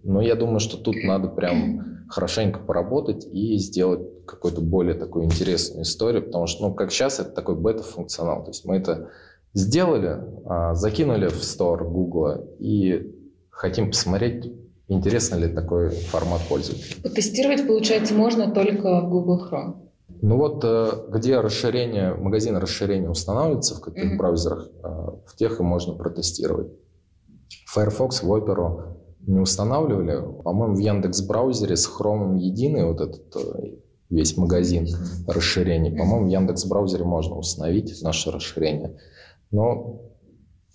но 0.04 0.22
я 0.22 0.36
думаю, 0.36 0.60
что 0.60 0.78
тут 0.78 0.96
надо 1.04 1.30
прям 1.30 2.06
хорошенько 2.10 2.60
поработать 2.60 3.26
и 3.32 3.58
сделать 3.58 4.19
какую-то 4.30 4.62
более 4.62 4.94
такую 4.94 5.26
интересную 5.26 5.84
историю, 5.84 6.24
потому 6.24 6.48
что, 6.48 6.68
ну, 6.68 6.74
как 6.74 6.92
сейчас, 6.92 7.20
это 7.20 7.32
такой 7.32 7.56
бета-функционал. 7.56 8.44
То 8.44 8.52
есть 8.52 8.66
мы 8.66 8.78
это 8.78 9.10
сделали, 9.54 10.22
а, 10.46 10.74
закинули 10.76 11.28
в 11.28 11.44
стор 11.44 11.84
Google 11.88 12.56
и 12.60 13.16
хотим 13.50 13.90
посмотреть, 13.90 14.52
интересно 14.88 15.36
ли 15.36 15.54
такой 15.54 15.90
формат 15.90 16.42
пользователя. 16.48 17.02
Потестировать, 17.02 17.68
получается, 17.68 18.14
можно 18.14 18.52
только 18.52 19.02
в 19.02 19.10
Google 19.10 19.48
Chrome. 19.50 19.90
Ну 20.22 20.38
вот, 20.38 20.64
э, 20.64 20.92
где 21.10 21.40
расширение, 21.40 22.14
магазин 22.14 22.58
расширения 22.58 23.10
устанавливается 23.10 23.76
в 23.76 23.82
каких 23.82 24.14
mm-hmm. 24.14 24.18
браузерах, 24.18 24.70
э, 24.84 24.88
в 25.28 25.36
тех 25.38 25.60
и 25.60 25.64
можно 25.64 25.94
протестировать. 25.94 26.72
Firefox 27.74 28.24
в 28.24 28.34
Opera 28.34 28.98
не 29.26 29.40
устанавливали. 29.40 30.22
По-моему, 30.44 30.76
в 30.76 30.80
Яндекс 30.80 31.22
браузере 31.22 31.76
с 31.76 31.88
Chrome 31.88 32.38
единый 32.38 32.86
вот 32.86 33.00
этот 33.00 33.36
э, 33.36 33.76
весь 34.10 34.38
магазин 34.38 34.88
расширений. 35.28 35.92
По-моему, 35.92 36.28
в 36.28 36.30
Яндекс 36.30 36.66
браузере 36.66 37.04
можно 37.04 37.36
установить 37.36 38.02
наше 38.02 38.32
расширение. 38.32 38.98
Но 39.52 40.02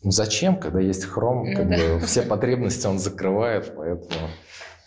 зачем, 0.03 0.57
когда 0.57 0.81
есть 0.81 1.05
Chrome, 1.05 1.45
ну, 1.47 1.57
как 1.57 1.69
да. 1.69 1.77
бы 1.77 2.01
все 2.07 2.23
потребности 2.23 2.87
он 2.87 2.99
закрывает, 2.99 3.73
поэтому... 3.77 4.29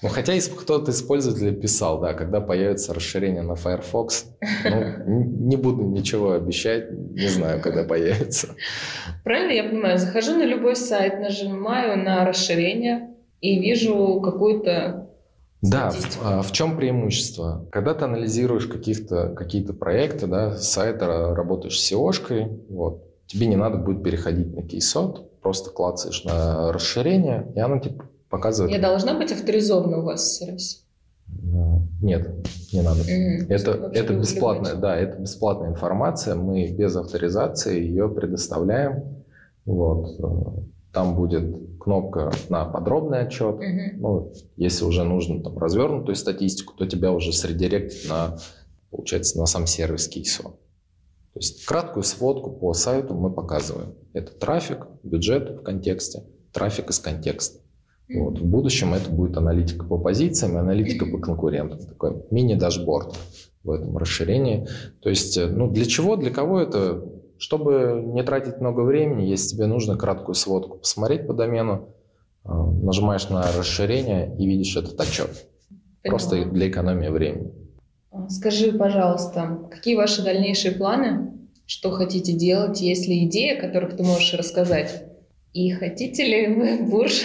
Ну, 0.03 0.09
хотя 0.09 0.33
кто-то 0.39 0.91
из 0.91 1.01
пользователей 1.01 1.55
писал, 1.55 1.99
да, 1.99 2.13
когда 2.13 2.39
появится 2.39 2.93
расширение 2.93 3.41
на 3.41 3.55
Firefox, 3.55 4.27
ну, 4.63 5.03
не 5.07 5.55
буду 5.55 5.81
ничего 5.81 6.33
обещать, 6.33 6.91
не 6.91 7.27
знаю, 7.27 7.61
когда 7.61 7.83
появится. 7.83 8.49
Правильно 9.23 9.51
я 9.53 9.63
понимаю? 9.63 9.97
Захожу 9.97 10.35
на 10.35 10.45
любой 10.45 10.75
сайт, 10.75 11.19
нажимаю 11.19 11.97
на 11.97 12.25
расширение 12.25 13.09
и 13.41 13.59
вижу 13.59 14.21
какую-то 14.21 15.06
да, 15.61 15.89
в, 15.89 16.19
а, 16.23 16.41
в 16.41 16.51
чем 16.51 16.77
преимущество? 16.77 17.65
Когда 17.71 17.93
ты 17.93 18.05
анализируешь 18.05 18.67
каких-то, 18.67 19.29
какие-то 19.29 19.73
проекты, 19.73 20.27
да, 20.27 20.55
сайта, 20.55 21.33
работаешь 21.35 21.79
с 21.79 21.91
SEO-шкой, 21.91 22.61
вот, 22.69 23.03
тебе 23.25 23.47
не 23.47 23.55
надо 23.55 23.77
будет 23.77 24.03
переходить 24.03 24.55
на 24.55 24.61
кейсот, 24.61 25.39
просто 25.41 25.71
клацаешь 25.71 26.23
на 26.23 26.71
расширение, 26.71 27.51
и 27.55 27.59
оно 27.59 27.79
тебе 27.79 27.95
показывает... 28.29 28.73
Я 28.73 28.79
должна 28.79 29.17
быть 29.17 29.31
авторизована 29.31 29.99
у 29.99 30.03
вас 30.03 30.21
в 30.21 30.37
сервисе? 30.37 30.79
Нет, 32.01 32.29
не 32.71 32.81
надо. 32.81 33.01
Mm-hmm. 33.01 33.47
Это, 33.49 33.91
это 33.93 34.13
бесплатная, 34.13 34.75
да, 34.75 34.95
это 34.95 35.17
бесплатная 35.17 35.69
информация. 35.69 36.35
Мы 36.35 36.67
без 36.67 36.95
авторизации 36.95 37.81
ее 37.81 38.07
предоставляем. 38.09 39.23
Вот. 39.65 40.19
Там 40.97 41.13
будет 41.13 41.77
кнопка 41.79 42.31
на 42.49 42.65
подробный 42.65 43.19
отчет. 43.19 43.57
Uh-huh. 43.57 43.97
Ну, 43.97 44.33
если 44.55 44.83
уже 44.83 45.03
нужно 45.03 45.43
там, 45.43 45.55
развернутую 45.59 46.15
статистику, 46.15 46.73
то 46.73 46.87
тебя 46.87 47.11
уже 47.11 47.33
средиректит 47.33 48.09
на, 48.09 48.39
получается, 48.89 49.37
на 49.37 49.45
сам 49.45 49.67
сервис 49.67 50.07
кейсо. 50.07 50.41
То 50.41 50.55
есть 51.35 51.63
краткую 51.65 52.01
сводку 52.01 52.49
по 52.49 52.73
сайту 52.73 53.13
мы 53.13 53.31
показываем. 53.31 53.93
Это 54.13 54.31
трафик, 54.31 54.87
бюджет 55.03 55.59
в 55.59 55.61
контексте, 55.61 56.23
трафик 56.51 56.89
из 56.89 56.97
контекста. 56.97 57.59
Вот. 58.09 58.39
В 58.39 58.45
будущем 58.45 58.95
это 58.95 59.11
будет 59.11 59.37
аналитика 59.37 59.85
по 59.85 59.99
позициям 59.99 60.57
аналитика 60.57 61.05
по 61.05 61.19
конкурентам. 61.19 61.77
Такой 61.77 62.23
мини-дашборд 62.31 63.13
в 63.63 63.69
этом 63.69 63.95
расширении. 63.99 64.67
То 65.01 65.09
есть, 65.09 65.37
э, 65.37 65.45
ну, 65.45 65.69
для 65.69 65.85
чего, 65.85 66.15
для 66.15 66.31
кого 66.31 66.59
это 66.59 67.03
чтобы 67.39 68.01
не 68.05 68.23
тратить 68.23 68.59
много 68.59 68.81
времени, 68.81 69.25
если 69.25 69.55
тебе 69.55 69.67
нужно 69.67 69.97
краткую 69.97 70.35
сводку 70.35 70.77
посмотреть 70.77 71.27
по 71.27 71.33
домену, 71.33 71.89
э, 72.45 72.49
нажимаешь 72.49 73.29
на 73.29 73.43
расширение 73.57 74.35
и 74.37 74.45
видишь 74.45 74.75
этот 74.75 74.99
отчет. 74.99 75.29
Понимаю. 75.29 76.03
Просто 76.03 76.45
для 76.45 76.69
экономии 76.69 77.09
времени. 77.09 77.51
А, 78.11 78.29
скажи, 78.29 78.71
пожалуйста, 78.71 79.59
какие 79.69 79.95
ваши 79.95 80.23
дальнейшие 80.23 80.73
планы? 80.73 81.33
Что 81.65 81.91
хотите 81.91 82.33
делать? 82.33 82.81
Есть 82.81 83.07
ли 83.07 83.25
идеи, 83.25 83.57
о 83.57 83.61
которых 83.61 83.97
ты 83.97 84.03
можешь 84.03 84.33
рассказать? 84.33 85.03
И 85.53 85.71
хотите 85.71 86.23
ли 86.23 86.55
вы 86.55 86.83
бурж 86.89 87.23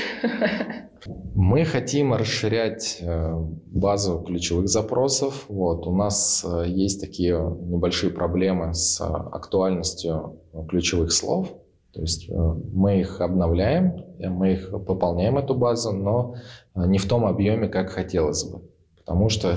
Мы 1.06 1.64
хотим 1.64 2.14
расширять 2.14 2.98
э, 3.00 3.34
базу 3.66 4.20
ключевых 4.20 4.68
запросов. 4.68 5.46
Вот. 5.48 5.86
У 5.86 5.94
нас 5.94 6.44
э, 6.46 6.64
есть 6.68 7.00
такие 7.00 7.38
небольшие 7.38 8.12
проблемы 8.12 8.74
с 8.74 9.00
актуальностью 9.00 10.38
ключевых 10.68 11.12
слов. 11.12 11.48
То 11.92 12.00
есть 12.00 12.28
э, 12.30 12.34
мы 12.34 13.00
их 13.00 13.20
обновляем, 13.20 14.04
мы 14.18 14.52
их 14.52 14.70
пополняем, 14.70 15.38
эту 15.38 15.54
базу, 15.54 15.92
но 15.92 16.36
не 16.74 16.98
в 16.98 17.08
том 17.08 17.26
объеме, 17.26 17.68
как 17.68 17.90
хотелось 17.90 18.44
бы. 18.44 18.62
Потому 18.96 19.28
что 19.28 19.56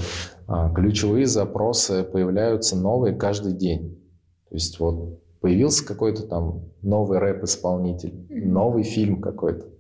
ключевые 0.74 1.28
запросы 1.28 2.04
появляются 2.04 2.76
новые 2.76 3.16
каждый 3.16 3.54
день. 3.54 4.02
То 4.50 4.56
есть 4.56 4.80
вот 4.80 5.22
появился 5.40 5.86
какой-то 5.86 6.24
там 6.24 6.64
новый 6.82 7.20
рэп-исполнитель, 7.20 8.26
новый 8.30 8.82
фильм 8.82 9.22
какой-то. 9.22 9.75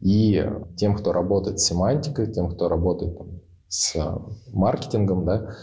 И 0.00 0.42
тем, 0.76 0.96
кто 0.96 1.12
работает 1.12 1.60
с 1.60 1.64
семантикой, 1.64 2.32
тем, 2.32 2.50
кто 2.50 2.68
работает 2.68 3.18
там, 3.18 3.40
с 3.68 3.96
маркетингом, 4.52 5.24
да, 5.24 5.54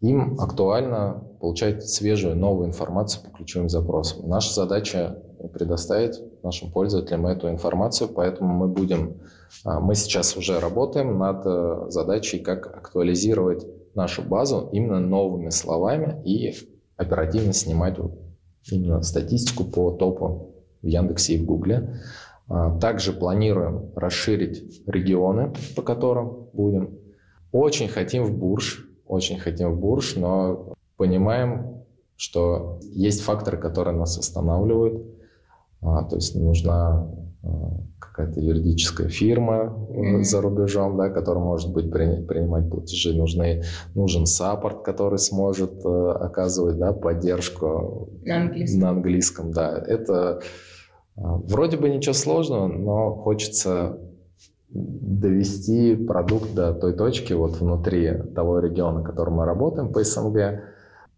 им 0.00 0.40
актуально 0.40 1.22
получать 1.40 1.88
свежую, 1.88 2.36
новую 2.36 2.68
информацию 2.68 3.24
по 3.24 3.36
ключевым 3.36 3.68
запросам. 3.68 4.28
Наша 4.28 4.52
задача 4.52 5.22
предоставить 5.52 6.20
нашим 6.42 6.70
пользователям 6.70 7.26
эту 7.26 7.48
информацию, 7.48 8.08
поэтому 8.08 8.52
мы 8.52 8.68
будем, 8.68 9.20
а, 9.64 9.80
мы 9.80 9.94
сейчас 9.94 10.36
уже 10.36 10.60
работаем 10.60 11.18
над 11.18 11.42
э, 11.44 11.86
задачей, 11.88 12.38
как 12.38 12.66
актуализировать 12.66 13.66
нашу 13.94 14.22
базу 14.22 14.68
именно 14.72 15.00
новыми 15.00 15.50
словами 15.50 16.22
и 16.24 16.54
оперативно 16.96 17.52
снимать 17.52 17.96
именно 18.70 19.02
статистику 19.02 19.64
по 19.64 19.90
топу 19.90 20.54
в 20.82 20.86
Яндексе 20.86 21.34
и 21.34 21.38
в 21.38 21.44
Гугле. 21.44 22.00
А, 22.52 22.78
также 22.78 23.14
планируем 23.14 23.92
расширить 23.96 24.82
регионы, 24.86 25.54
по 25.74 25.80
которым 25.80 26.48
будем. 26.52 26.98
Очень 27.50 27.88
хотим 27.88 28.24
в 28.24 28.36
Бурж, 28.36 28.86
очень 29.06 29.38
хотим 29.38 29.72
в 29.72 29.80
Бурж, 29.80 30.16
но 30.16 30.74
понимаем, 30.98 31.82
что 32.16 32.78
есть 32.82 33.22
факторы, 33.22 33.56
которые 33.56 33.96
нас 33.96 34.18
останавливают. 34.18 35.02
А, 35.80 36.04
то 36.04 36.16
есть 36.16 36.34
нужна 36.34 37.08
какая-то 37.98 38.40
юридическая 38.40 39.08
фирма 39.08 39.74
mm-hmm. 39.88 40.22
за 40.22 40.42
рубежом, 40.42 40.98
да, 40.98 41.08
которая 41.08 41.42
может 41.42 41.72
быть 41.72 41.90
при, 41.90 42.22
принимать 42.22 42.68
платежи, 42.70 43.16
нужны, 43.16 43.62
нужен 43.94 44.26
саппорт, 44.26 44.82
который 44.82 45.18
сможет 45.18 45.84
э, 45.84 46.10
оказывать 46.20 46.78
да, 46.78 46.92
поддержку 46.92 48.10
на 48.24 48.42
английском. 48.42 48.80
на 48.80 48.90
английском. 48.90 49.52
Да. 49.52 49.82
Это 49.86 50.42
вроде 51.16 51.76
бы 51.76 51.88
ничего 51.88 52.14
сложного, 52.14 52.66
но 52.66 53.14
хочется 53.14 53.98
довести 54.70 55.94
продукт 55.96 56.54
до 56.54 56.72
той 56.72 56.94
точки 56.94 57.32
вот 57.34 57.60
внутри 57.60 58.12
того 58.34 58.58
региона, 58.58 59.00
в 59.00 59.04
котором 59.04 59.34
мы 59.34 59.44
работаем 59.44 59.92
по 59.92 60.02
СНГ, 60.02 60.62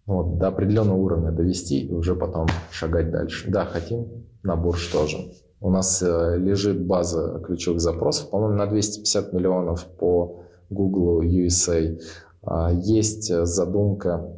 вот, 0.06 0.38
до 0.38 0.48
определенного 0.48 0.96
уровня 0.96 1.30
довести 1.30 1.86
и 1.86 1.92
уже 1.92 2.14
потом 2.14 2.46
шагать 2.70 3.10
дальше. 3.10 3.50
Да, 3.50 3.64
хотим 3.64 4.06
на 4.42 4.56
бурж 4.56 4.88
тоже. 4.88 5.32
У 5.60 5.70
нас 5.70 6.02
э, 6.02 6.36
лежит 6.36 6.84
база 6.84 7.40
ключевых 7.44 7.80
запросов, 7.80 8.28
по-моему, 8.28 8.56
на 8.56 8.66
250 8.66 9.32
миллионов 9.32 9.86
по 9.86 10.42
Google 10.68 11.22
USA. 11.22 11.98
А, 12.42 12.70
есть 12.70 13.32
задумка 13.46 14.30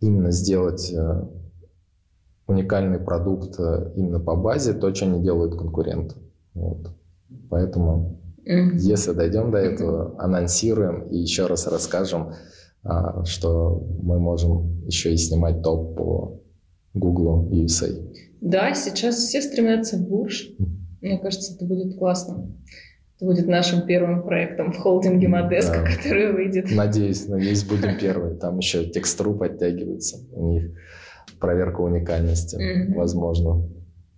именно 0.00 0.30
сделать 0.30 0.90
э, 0.90 1.22
уникальный 2.46 2.98
продукт 2.98 3.58
э, 3.58 3.92
именно 3.96 4.20
по 4.20 4.36
базе, 4.36 4.72
то, 4.72 4.94
что 4.94 5.06
они 5.06 5.22
делают 5.22 5.56
конкуренты. 5.56 6.16
Вот. 6.54 6.90
Поэтому, 7.50 8.20
mm-hmm. 8.46 8.76
если 8.76 9.12
дойдем 9.12 9.50
до 9.50 9.58
этого, 9.58 10.14
анонсируем 10.18 11.02
и 11.08 11.18
еще 11.18 11.46
раз 11.46 11.66
расскажем, 11.66 12.34
а, 12.82 13.24
что 13.24 13.84
мы 14.02 14.20
можем 14.20 14.84
еще 14.86 15.12
и 15.12 15.16
снимать 15.16 15.62
топ 15.62 15.96
по 15.96 16.40
Google 16.94 17.48
USA. 17.50 17.88
Да, 18.40 18.74
сейчас 18.74 19.16
все 19.16 19.42
стремятся 19.42 19.96
в 19.96 20.08
бурж. 20.08 20.50
Мне 21.00 21.18
кажется, 21.18 21.54
это 21.54 21.64
будет 21.64 21.98
классно. 21.98 22.48
Это 23.16 23.24
будет 23.24 23.46
нашим 23.46 23.86
первым 23.86 24.22
проектом 24.22 24.72
в 24.72 24.76
холдинге 24.76 25.26
Модеско, 25.26 25.82
да. 25.82 25.96
который 25.96 26.32
выйдет. 26.32 26.70
Надеюсь, 26.70 27.26
надеюсь, 27.26 27.64
будем 27.64 27.98
первые. 27.98 28.34
Там 28.36 28.58
еще 28.58 28.84
текстуру 28.84 29.34
подтягивается. 29.34 30.18
У 30.32 30.52
них 30.52 30.70
проверка 31.40 31.80
уникальности, 31.80 32.56
mm-hmm. 32.56 32.94
возможно. 32.94 33.68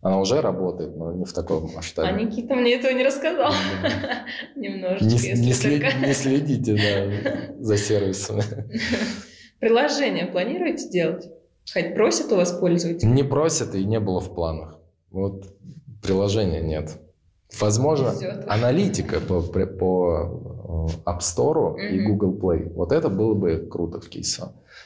Она 0.01 0.21
уже 0.21 0.41
работает, 0.41 0.97
но 0.97 1.13
не 1.13 1.25
в 1.25 1.33
таком 1.33 1.73
масштабе. 1.75 2.09
А 2.09 2.13
Никита 2.13 2.55
мне 2.55 2.75
этого 2.75 2.93
не 2.93 3.05
рассказал. 3.05 3.53
Немножечко, 4.57 5.05
не, 5.05 5.47
не, 5.47 5.53
след, 5.53 5.83
не 6.07 6.13
следите 6.13 7.57
за 7.59 7.77
сервисами. 7.77 8.43
Приложение 9.59 10.27
планируете 10.27 10.89
делать? 10.89 11.29
Хоть 11.73 11.95
просят 11.95 12.33
у 12.33 12.37
вас 12.37 12.53
пользователи? 12.53 13.09
Не 13.09 13.25
просят 13.25 13.75
и 13.75 13.85
не 13.85 13.99
было 13.99 14.21
в 14.21 14.35
планах. 14.35 14.79
Вот 15.11 15.47
приложения 16.01 16.61
нет. 16.61 16.99
Возможно, 17.61 18.13
аналитика 18.47 19.21
по, 19.21 19.41
по 19.41 20.89
э, 21.05 21.11
App 21.11 21.21
Store 21.21 21.81
и 21.81 22.01
Google 22.01 22.39
Play. 22.39 22.73
Вот 22.73 22.93
это 22.93 23.09
было 23.09 23.35
бы 23.35 23.67
круто 23.71 24.01
в 24.01 24.09
кейсе. 24.09 24.45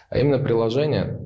А 0.09 0.19
именно 0.19 0.39
приложение, 0.39 1.21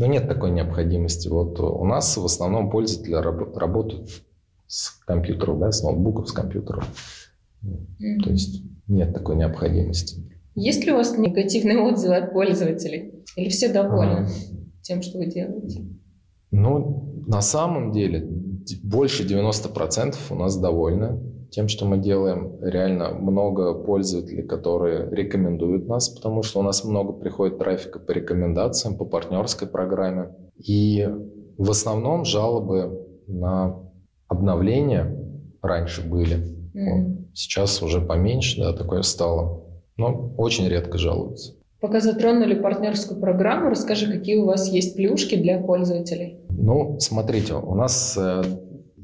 ну 0.00 0.06
нет 0.06 0.28
такой 0.28 0.50
необходимости. 0.50 1.28
Вот 1.28 1.60
у 1.60 1.84
нас 1.84 2.16
в 2.16 2.24
основном 2.24 2.70
пользователи 2.70 3.14
раб- 3.16 3.54
работают 3.54 4.08
с 4.66 4.90
компьютером, 5.04 5.60
да, 5.60 5.72
с 5.72 5.82
ноутбуков, 5.82 6.26
с 6.26 6.32
компьютером. 6.32 6.84
Mm-hmm. 7.62 8.22
То 8.24 8.30
есть 8.30 8.62
нет 8.88 9.12
такой 9.12 9.36
необходимости. 9.36 10.24
Есть 10.54 10.86
ли 10.86 10.92
у 10.92 10.96
вас 10.96 11.18
негативные 11.18 11.80
отзывы 11.80 12.16
от 12.16 12.32
пользователей? 12.32 13.12
Или 13.36 13.50
все 13.50 13.70
довольны? 13.70 14.26
А, 14.26 14.28
тем, 14.80 15.02
что 15.02 15.18
вы 15.18 15.26
делаете? 15.26 15.84
Ну, 16.50 17.22
на 17.26 17.42
самом 17.42 17.92
деле, 17.92 18.26
больше 18.82 19.26
90% 19.26 20.16
у 20.30 20.34
нас 20.34 20.56
довольны 20.56 21.20
тем, 21.50 21.68
что 21.68 21.84
мы 21.84 21.98
делаем. 21.98 22.58
Реально 22.62 23.10
много 23.10 23.74
пользователей, 23.74 24.42
которые 24.42 25.08
рекомендуют 25.10 25.88
нас, 25.88 26.08
потому 26.08 26.42
что 26.42 26.60
у 26.60 26.62
нас 26.62 26.84
много 26.84 27.12
приходит 27.12 27.58
трафика 27.58 27.98
по 27.98 28.12
рекомендациям, 28.12 28.96
по 28.96 29.04
партнерской 29.04 29.68
программе. 29.68 30.30
И 30.56 31.08
в 31.58 31.70
основном 31.70 32.24
жалобы 32.24 33.06
на 33.26 33.76
обновления 34.28 35.16
раньше 35.62 36.08
были. 36.08 36.36
Mm-hmm. 36.74 37.30
Сейчас 37.34 37.82
уже 37.82 38.00
поменьше, 38.00 38.60
да, 38.60 38.72
такое 38.72 39.02
стало. 39.02 39.64
Но 39.96 40.32
очень 40.38 40.68
редко 40.68 40.98
жалуются. 40.98 41.54
Пока 41.80 42.00
затронули 42.00 42.54
партнерскую 42.54 43.18
программу, 43.18 43.70
расскажи, 43.70 44.10
какие 44.10 44.36
у 44.36 44.44
вас 44.44 44.68
есть 44.68 44.96
плюшки 44.96 45.34
для 45.34 45.58
пользователей? 45.58 46.38
Ну, 46.50 46.98
смотрите, 47.00 47.54
у 47.54 47.74
нас 47.74 48.18
э, 48.20 48.42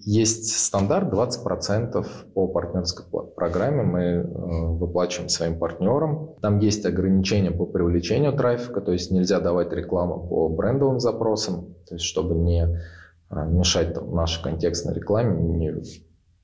есть 0.06 0.56
стандарт 0.56 1.12
20% 1.12 2.06
по 2.32 2.48
партнерской 2.48 3.04
программе. 3.36 3.82
Мы 3.82 4.00
э, 4.00 4.22
выплачиваем 4.24 5.28
своим 5.28 5.58
партнерам. 5.58 6.36
Там 6.40 6.58
есть 6.60 6.86
ограничения 6.86 7.50
по 7.50 7.66
привлечению 7.66 8.32
трафика, 8.32 8.80
то 8.80 8.92
есть 8.92 9.10
нельзя 9.10 9.40
давать 9.40 9.72
рекламу 9.72 10.26
по 10.26 10.48
брендовым 10.48 11.00
запросам, 11.00 11.74
то 11.86 11.96
есть 11.96 12.04
чтобы 12.04 12.34
не 12.36 12.64
э, 12.64 13.46
мешать 13.46 13.92
там, 13.92 14.14
нашей 14.14 14.42
контекстной 14.42 14.94
рекламе, 14.94 15.42
не 15.42 15.74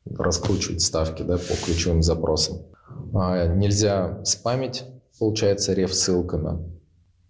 раскручивать 0.04 0.82
ставки 0.82 1.22
да, 1.22 1.36
по 1.36 1.64
ключевым 1.64 2.02
запросам. 2.02 2.66
А, 3.14 3.46
нельзя 3.46 4.22
спамить 4.24 4.84
получается, 5.22 5.72
реф 5.72 5.94
ссылками. 5.94 6.58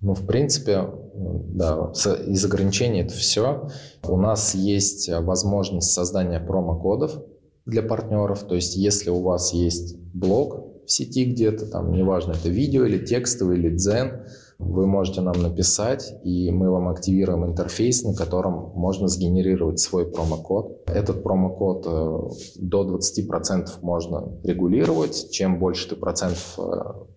Ну, 0.01 0.15
в 0.15 0.27
принципе, 0.27 0.89
да, 1.15 1.93
из 2.27 2.45
ограничений 2.45 3.03
это 3.03 3.15
все. 3.15 3.69
У 4.03 4.17
нас 4.17 4.55
есть 4.55 5.11
возможность 5.11 5.93
создания 5.93 6.41
промокодов 6.41 7.23
для 7.67 7.83
партнеров. 7.83 8.45
То 8.45 8.55
есть, 8.55 8.77
если 8.77 9.11
у 9.11 9.21
вас 9.21 9.53
есть 9.53 9.97
блог 10.15 10.85
в 10.87 10.91
сети 10.91 11.25
где-то, 11.25 11.67
там, 11.67 11.93
неважно, 11.93 12.33
это 12.33 12.49
видео 12.49 12.85
или 12.85 13.05
текстовый, 13.05 13.59
или 13.59 13.77
дзен, 13.77 14.25
вы 14.59 14.87
можете 14.87 15.21
нам 15.23 15.43
написать, 15.43 16.15
и 16.23 16.51
мы 16.51 16.71
вам 16.71 16.89
активируем 16.89 17.45
интерфейс, 17.45 18.05
на 18.05 18.15
котором 18.15 18.73
можно 18.75 19.09
сгенерировать 19.09 19.81
свой 19.81 20.07
промокод. 20.07 20.83
Этот 20.87 21.23
промокод 21.23 21.85
э, 21.87 22.19
до 22.61 22.97
20% 22.97 23.67
можно 23.83 24.39
регулировать. 24.45 25.31
Чем 25.33 25.59
больше 25.59 25.89
ты 25.89 25.97
процентов 25.97 26.59
э, 26.59 26.63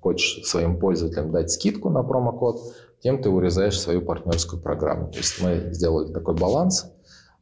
хочешь 0.01 0.43
своим 0.47 0.79
пользователям 0.79 1.31
дать 1.31 1.51
скидку 1.51 1.89
на 1.89 2.03
промокод, 2.03 2.59
тем 3.05 3.21
ты 3.21 3.29
урезаешь 3.29 3.79
свою 3.79 4.01
партнерскую 4.01 4.59
программу. 4.59 5.11
То 5.11 5.19
есть 5.19 5.39
мы 5.39 5.69
сделали 5.71 6.11
такой 6.11 6.33
баланс. 6.33 6.91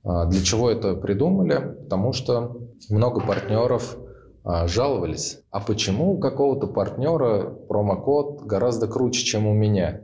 А, 0.04 0.26
для 0.26 0.44
чего 0.44 0.70
это 0.70 0.94
придумали? 0.94 1.78
Потому 1.84 2.12
что 2.12 2.58
много 2.90 3.22
партнеров 3.22 3.96
а, 4.44 4.68
жаловались, 4.68 5.40
а 5.52 5.62
почему 5.62 6.16
у 6.16 6.20
какого-то 6.20 6.68
партнера 6.68 7.46
промокод 7.46 8.42
гораздо 8.42 8.88
круче, 8.88 9.24
чем 9.24 9.48
у 9.48 9.54
меня? 9.54 10.02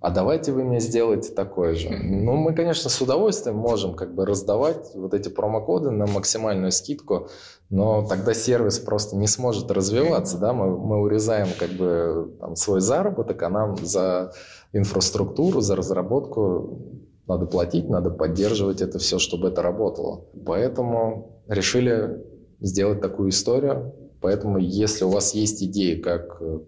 А 0.00 0.10
давайте 0.10 0.50
вы 0.50 0.64
мне 0.64 0.80
сделаете 0.80 1.32
такое 1.32 1.74
же. 1.74 1.90
Ну, 1.90 2.34
мы, 2.34 2.54
конечно, 2.54 2.90
с 2.90 3.00
удовольствием 3.00 3.56
можем 3.56 3.94
как 3.94 4.14
бы 4.14 4.26
раздавать 4.26 4.92
вот 4.94 5.14
эти 5.14 5.28
промокоды 5.28 5.90
на 5.90 6.06
максимальную 6.06 6.72
скидку, 6.72 7.28
но 7.70 8.04
тогда 8.08 8.34
сервис 8.34 8.80
просто 8.80 9.14
не 9.14 9.28
сможет 9.28 9.70
развиваться, 9.70 10.38
да, 10.38 10.52
мы, 10.52 10.76
мы 10.76 11.02
урезаем 11.02 11.48
как 11.56 11.70
бы 11.70 12.34
там, 12.40 12.56
свой 12.56 12.80
заработок, 12.80 13.40
а 13.42 13.48
нам 13.48 13.76
за 13.76 14.32
инфраструктуру, 14.72 15.60
за 15.60 15.76
разработку 15.76 17.02
надо 17.26 17.46
платить, 17.46 17.88
надо 17.88 18.10
поддерживать 18.10 18.82
это 18.82 18.98
все, 18.98 19.18
чтобы 19.18 19.48
это 19.48 19.62
работало. 19.62 20.26
Поэтому 20.44 21.42
решили 21.48 22.22
сделать 22.60 23.00
такую 23.00 23.30
историю. 23.30 23.94
Поэтому, 24.20 24.58
если 24.58 25.04
у 25.04 25.10
вас 25.10 25.34
есть 25.34 25.62
идеи, 25.62 25.96
как 25.96 26.38
э, 26.40 26.60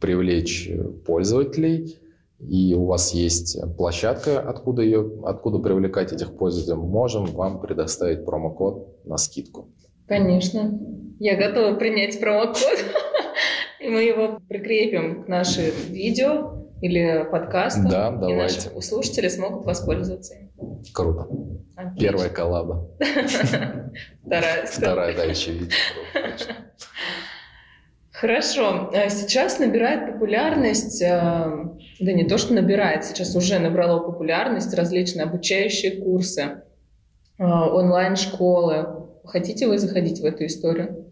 привлечь 0.00 0.68
э, 0.68 0.82
пользователей, 1.04 1.98
и 2.38 2.74
у 2.74 2.86
вас 2.86 3.12
есть 3.12 3.58
площадка, 3.76 4.40
откуда, 4.40 4.82
ее, 4.82 5.20
откуда 5.24 5.58
привлекать 5.58 6.12
этих 6.12 6.36
пользователей, 6.36 6.76
можем 6.76 7.26
вам 7.26 7.60
предоставить 7.60 8.24
промокод 8.24 9.04
на 9.04 9.18
скидку. 9.18 9.68
Конечно. 10.06 10.80
Я 11.18 11.36
готова 11.36 11.76
принять 11.76 12.18
промокод. 12.18 12.56
И 13.80 13.88
мы 13.88 14.02
его 14.02 14.38
прикрепим 14.48 15.24
к 15.24 15.28
нашим 15.28 15.64
видео 15.90 16.59
или 16.80 17.26
подкастам. 17.30 17.88
Да, 17.88 18.10
давайте. 18.10 18.70
И 18.70 18.74
наши 18.74 18.86
слушатели 18.86 19.28
смогут 19.28 19.64
воспользоваться 19.64 20.34
им. 20.34 20.50
Круто. 20.92 21.28
Отлично. 21.76 22.00
Первая 22.00 22.28
коллаба. 22.30 22.88
Вторая. 24.26 24.66
Вторая, 24.66 25.16
да, 25.16 25.24
еще 25.24 25.52
видео. 25.52 25.76
Хорошо. 28.20 28.90
А 28.92 29.08
сейчас 29.08 29.58
набирает 29.58 30.12
популярность, 30.12 31.02
а, 31.02 31.74
да 32.00 32.12
не 32.12 32.24
то, 32.24 32.36
что 32.36 32.52
набирает, 32.52 33.04
сейчас 33.04 33.34
уже 33.34 33.58
набрало 33.58 34.00
популярность 34.00 34.74
различные 34.74 35.24
обучающие 35.24 36.02
курсы, 36.02 36.62
а, 37.38 37.70
онлайн-школы. 37.70 39.06
Хотите 39.24 39.68
вы 39.68 39.78
заходить 39.78 40.20
в 40.20 40.24
эту 40.26 40.44
историю? 40.44 41.06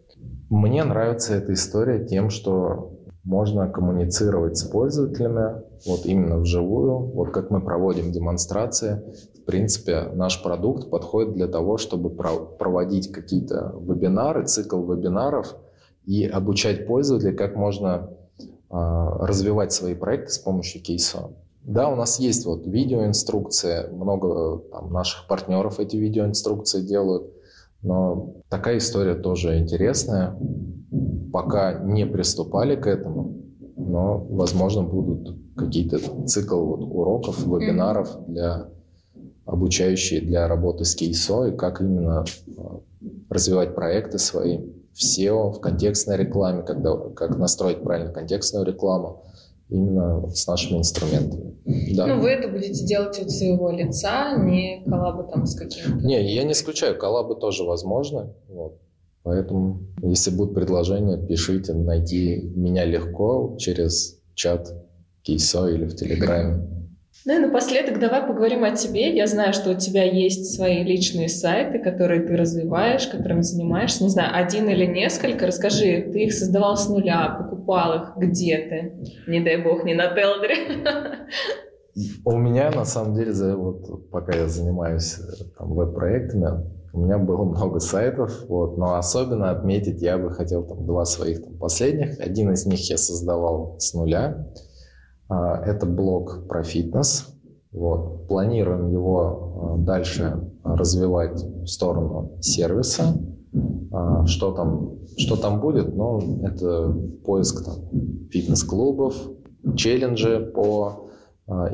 Мне 0.50 0.84
нравится 0.84 1.34
эта 1.34 1.54
история 1.54 2.04
тем, 2.04 2.28
что 2.28 2.97
можно 3.28 3.68
коммуницировать 3.68 4.56
с 4.56 4.64
пользователями 4.64 5.62
вот 5.84 6.06
именно 6.06 6.38
вживую. 6.38 7.12
Вот 7.12 7.30
как 7.30 7.50
мы 7.50 7.60
проводим 7.60 8.10
демонстрации, 8.10 9.02
в 9.36 9.44
принципе, 9.44 10.04
наш 10.14 10.42
продукт 10.42 10.88
подходит 10.88 11.34
для 11.34 11.46
того, 11.46 11.76
чтобы 11.76 12.08
проводить 12.08 13.12
какие-то 13.12 13.74
вебинары, 13.78 14.46
цикл 14.46 14.80
вебинаров 14.82 15.54
и 16.06 16.24
обучать 16.24 16.86
пользователей, 16.86 17.36
как 17.36 17.54
можно 17.54 18.08
а, 18.70 19.26
развивать 19.26 19.72
свои 19.72 19.94
проекты 19.94 20.32
с 20.32 20.38
помощью 20.38 20.82
кейса. 20.82 21.28
Да, 21.64 21.90
у 21.90 21.96
нас 21.96 22.18
есть 22.18 22.46
вот 22.46 22.66
видеоинструкция, 22.66 23.90
много 23.90 24.62
там, 24.70 24.90
наших 24.90 25.26
партнеров 25.28 25.80
эти 25.80 25.96
видеоинструкции 25.96 26.80
делают, 26.80 27.30
но 27.82 28.34
такая 28.48 28.78
история 28.78 29.14
тоже 29.14 29.58
интересная. 29.58 30.36
Пока 31.32 31.80
не 31.80 32.06
приступали 32.06 32.76
к 32.76 32.86
этому, 32.86 33.36
но, 33.76 34.18
возможно, 34.18 34.82
будут 34.82 35.36
какие-то 35.56 35.98
цикл 36.26 36.64
вот, 36.64 36.82
уроков, 36.82 37.44
вебинаров 37.44 38.26
для 38.26 38.68
обучающие 39.44 40.20
для 40.20 40.46
работы 40.46 40.84
с 40.84 40.94
кейсо 40.94 41.46
и 41.46 41.56
как 41.56 41.80
именно 41.80 42.24
а, 42.56 42.80
развивать 43.30 43.74
проекты 43.74 44.18
свои 44.18 44.58
в 44.92 45.00
SEO, 45.00 45.52
в 45.52 45.60
контекстной 45.60 46.16
рекламе, 46.16 46.62
когда, 46.62 46.96
как 47.14 47.38
настроить 47.38 47.82
правильно 47.82 48.12
контекстную 48.12 48.66
рекламу 48.66 49.24
именно 49.68 50.28
с 50.30 50.46
нашими 50.46 50.78
инструментами. 50.78 51.54
Да. 51.94 52.06
Ну, 52.06 52.20
вы 52.20 52.30
это 52.30 52.48
будете 52.48 52.84
делать 52.84 53.18
от 53.18 53.30
своего 53.30 53.70
лица, 53.70 54.36
не 54.38 54.82
коллабы 54.86 55.30
там 55.30 55.46
с 55.46 55.54
каким-то... 55.54 56.04
Не, 56.06 56.34
я 56.34 56.44
не 56.44 56.52
исключаю, 56.52 56.98
коллабы 56.98 57.36
тоже 57.36 57.64
возможны. 57.64 58.32
Вот. 58.48 58.80
Поэтому, 59.22 59.80
если 60.02 60.30
будут 60.30 60.54
предложения, 60.54 61.18
пишите, 61.18 61.74
найти 61.74 62.50
меня 62.54 62.84
легко 62.86 63.56
через 63.58 64.18
чат 64.34 64.72
Кейсо 65.22 65.68
или 65.68 65.84
в 65.84 65.94
Телеграме. 65.94 66.77
Ну 67.28 67.34
и 67.36 67.40
напоследок 67.40 68.00
давай 68.00 68.26
поговорим 68.26 68.64
о 68.64 68.70
тебе. 68.70 69.14
Я 69.14 69.26
знаю, 69.26 69.52
что 69.52 69.72
у 69.72 69.74
тебя 69.74 70.02
есть 70.02 70.54
свои 70.54 70.82
личные 70.82 71.28
сайты, 71.28 71.78
которые 71.78 72.22
ты 72.22 72.34
развиваешь, 72.38 73.06
которыми 73.06 73.42
занимаешься. 73.42 74.02
Не 74.02 74.08
знаю, 74.08 74.30
один 74.32 74.66
или 74.70 74.86
несколько. 74.86 75.46
Расскажи, 75.46 76.08
ты 76.10 76.24
их 76.24 76.32
создавал 76.32 76.78
с 76.78 76.88
нуля, 76.88 77.36
покупал 77.38 77.96
их, 77.96 78.12
где 78.16 78.56
ты? 78.56 79.30
Не 79.30 79.40
дай 79.40 79.62
бог, 79.62 79.84
не 79.84 79.92
на 79.92 80.06
Телдере. 80.14 81.28
У 82.24 82.32
меня, 82.38 82.70
на 82.70 82.86
самом 82.86 83.14
деле, 83.14 83.32
за, 83.34 83.58
вот, 83.58 84.10
пока 84.10 84.34
я 84.34 84.48
занимаюсь 84.48 85.18
э, 85.18 85.44
там, 85.58 85.74
веб-проектами, 85.74 86.64
у 86.94 87.00
меня 87.00 87.18
было 87.18 87.44
много 87.44 87.80
сайтов, 87.80 88.32
вот, 88.48 88.78
но 88.78 88.94
особенно 88.94 89.50
отметить 89.50 90.00
я 90.00 90.16
бы 90.16 90.30
хотел 90.30 90.64
там, 90.66 90.86
два 90.86 91.04
своих 91.04 91.44
там, 91.44 91.58
последних. 91.58 92.20
Один 92.20 92.52
из 92.52 92.64
них 92.64 92.88
я 92.88 92.96
создавал 92.96 93.76
с 93.80 93.92
нуля. 93.92 94.46
А, 95.28 95.62
это 95.64 95.86
блог 95.86 96.46
про 96.48 96.62
фитнес. 96.62 97.34
Вот. 97.72 98.26
Планируем 98.28 98.90
его 98.90 99.76
а, 99.76 99.76
дальше 99.78 100.50
развивать 100.64 101.42
в 101.42 101.66
сторону 101.66 102.32
сервиса. 102.40 103.14
А, 103.92 104.26
что 104.26 104.52
там, 104.52 104.98
что 105.16 105.36
там 105.36 105.60
будет? 105.60 105.94
Ну, 105.94 106.42
это 106.44 106.94
поиск 107.24 107.64
там, 107.64 107.76
фитнес-клубов, 108.30 109.14
челленджи 109.76 110.40
по 110.54 111.04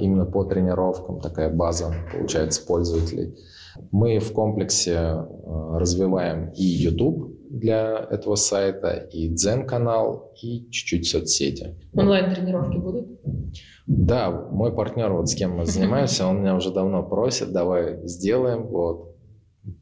именно 0.01 0.25
по 0.25 0.45
тренировкам, 0.45 1.19
такая 1.19 1.53
база 1.53 1.93
получается 2.13 2.65
пользователей. 2.65 3.35
Мы 3.91 4.21
в 4.21 4.33
комплексе 4.33 5.27
развиваем 5.45 6.51
и 6.51 6.63
YouTube, 6.63 7.35
для 7.55 8.07
этого 8.11 8.35
сайта, 8.35 9.09
и 9.13 9.29
Дзен-канал, 9.29 10.33
и 10.43 10.69
чуть-чуть 10.71 11.07
соцсети. 11.07 11.77
Онлайн-тренировки 11.93 12.79
будут? 12.79 13.07
Да, 13.87 14.31
мой 14.31 14.73
партнер, 14.73 15.13
вот 15.13 15.29
с 15.29 15.35
кем 15.35 15.57
мы 15.57 15.67
занимаемся, 15.67 16.27
он 16.27 16.41
меня 16.41 16.57
уже 16.57 16.73
давно 16.73 17.03
просит, 17.03 17.53
давай 17.53 18.07
сделаем, 18.07 18.67
вот. 18.67 19.15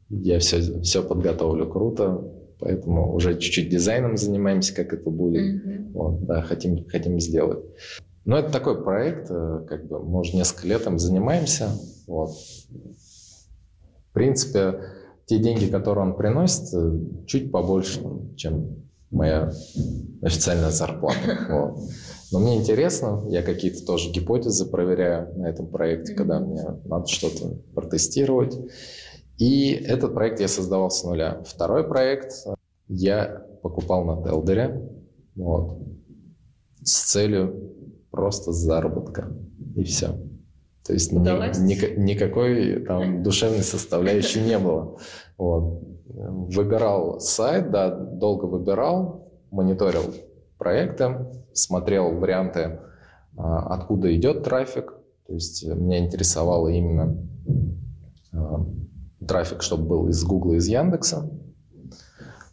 Я 0.09 0.39
все, 0.39 0.81
все 0.81 1.03
подготовлю 1.03 1.67
круто, 1.67 2.31
поэтому 2.59 3.13
уже 3.13 3.37
чуть-чуть 3.37 3.69
дизайном 3.69 4.15
занимаемся, 4.15 4.73
как 4.73 4.93
это 4.93 5.09
будет. 5.09 5.41
Mm-hmm. 5.41 5.91
Вот, 5.91 6.25
да, 6.25 6.41
хотим, 6.41 6.87
хотим 6.87 7.19
сделать. 7.19 7.59
Но 8.25 8.37
это 8.37 8.51
такой 8.51 8.81
проект, 8.81 9.29
э, 9.29 9.65
как 9.67 9.87
бы 9.87 10.01
мы 10.01 10.21
уже 10.21 10.35
несколько 10.35 10.67
лет 10.67 10.85
им 10.87 10.97
занимаемся. 10.97 11.69
Вот. 12.07 12.29
В 12.29 14.13
принципе, 14.13 14.79
те 15.25 15.39
деньги, 15.39 15.65
которые 15.65 16.05
он 16.05 16.15
приносит, 16.15 16.73
э, 16.73 16.99
чуть 17.25 17.51
побольше, 17.51 18.01
чем 18.37 18.83
моя 19.11 19.51
официальная 20.21 20.71
зарплата. 20.71 21.17
Вот. 21.49 21.79
Но 22.33 22.39
мне 22.39 22.55
интересно, 22.55 23.23
я 23.29 23.43
какие-то 23.43 23.85
тоже 23.85 24.09
гипотезы 24.09 24.65
проверяю 24.65 25.37
на 25.37 25.45
этом 25.45 25.67
проекте, 25.67 26.15
когда 26.15 26.39
мне 26.39 26.63
надо 26.83 27.05
что-то 27.05 27.59
протестировать. 27.75 28.57
И 29.37 29.69
этот 29.73 30.15
проект 30.15 30.39
я 30.39 30.47
создавал 30.47 30.89
с 30.89 31.03
нуля. 31.03 31.43
Второй 31.45 31.87
проект 31.87 32.33
я 32.87 33.45
покупал 33.61 34.03
на 34.03 34.23
Телдере 34.23 34.81
вот, 35.35 35.77
с 36.81 37.11
целью 37.11 37.75
просто 38.09 38.51
заработка. 38.51 39.31
И 39.75 39.83
все. 39.83 40.17
То 40.87 40.93
есть 40.93 41.11
ни, 41.11 41.19
ни, 41.19 41.99
никакой 41.99 42.83
там 42.83 43.21
душевной 43.21 43.61
составляющей 43.61 44.41
не 44.41 44.57
было. 44.57 44.97
Вот. 45.37 45.83
Выбирал 46.07 47.19
сайт, 47.19 47.69
да, 47.69 47.91
долго 47.91 48.45
выбирал, 48.45 49.31
мониторил 49.51 50.15
проекты, 50.63 51.27
смотрел 51.51 52.11
варианты, 52.11 52.79
а, 53.37 53.75
откуда 53.75 54.15
идет 54.15 54.43
трафик. 54.43 54.93
То 55.27 55.33
есть 55.33 55.65
меня 55.65 55.99
интересовало 55.99 56.69
именно 56.69 57.17
а, 58.31 58.65
трафик, 59.27 59.61
чтобы 59.61 59.85
был 59.85 60.07
из 60.07 60.23
Гугла, 60.23 60.53
из 60.53 60.67
Яндекса. 60.67 61.29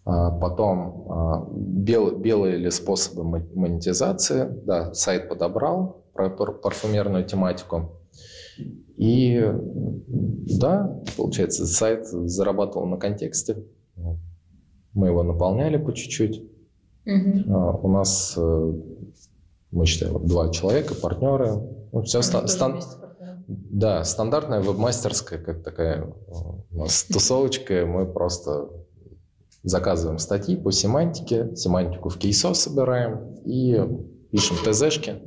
А, 0.05 0.33
потом 0.33 1.47
бел, 1.55 2.19
белые 2.19 2.57
ли 2.57 2.71
способы 2.71 3.25
монетизации. 3.55 4.49
Да, 4.65 4.93
сайт 4.93 5.29
подобрал 5.29 6.05
про 6.13 6.29
парфюмерную 6.31 7.25
тематику. 7.25 7.93
И 8.97 9.41
да, 10.59 11.01
получается, 11.17 11.65
сайт 11.65 12.07
зарабатывал 12.07 12.87
на 12.87 12.97
контексте. 12.97 13.65
Мы 14.93 15.07
его 15.07 15.23
наполняли 15.23 15.77
по 15.77 15.93
чуть-чуть. 15.93 16.43
Угу. 17.07 17.55
А, 17.55 17.73
у 17.77 17.89
нас, 17.89 18.35
э, 18.37 18.73
мы 19.71 19.87
считаем, 19.87 20.27
два 20.27 20.51
человека, 20.51 20.95
партнеры. 20.95 21.63
Ну, 21.93 22.03
все 22.03 22.23
ста- 22.23 22.47
стан- 22.47 22.81
да, 23.49 24.05
стандартная 24.05 24.61
вебмастерская, 24.61 25.39
как 25.39 25.63
такая 25.63 26.03
э, 26.05 26.33
у 26.71 26.77
нас 26.79 27.05
тусовочка. 27.05 27.85
Мы 27.87 28.07
просто 28.07 28.69
заказываем 29.63 30.19
статьи 30.19 30.57
по 30.57 30.73
семантике, 30.73 31.55
семантику 31.57 32.09
в 32.09 32.19
кейсо 32.19 32.55
собираем 32.55 33.35
и 33.45 33.81
пишем 34.31 34.57
ТЗшки, 34.65 35.21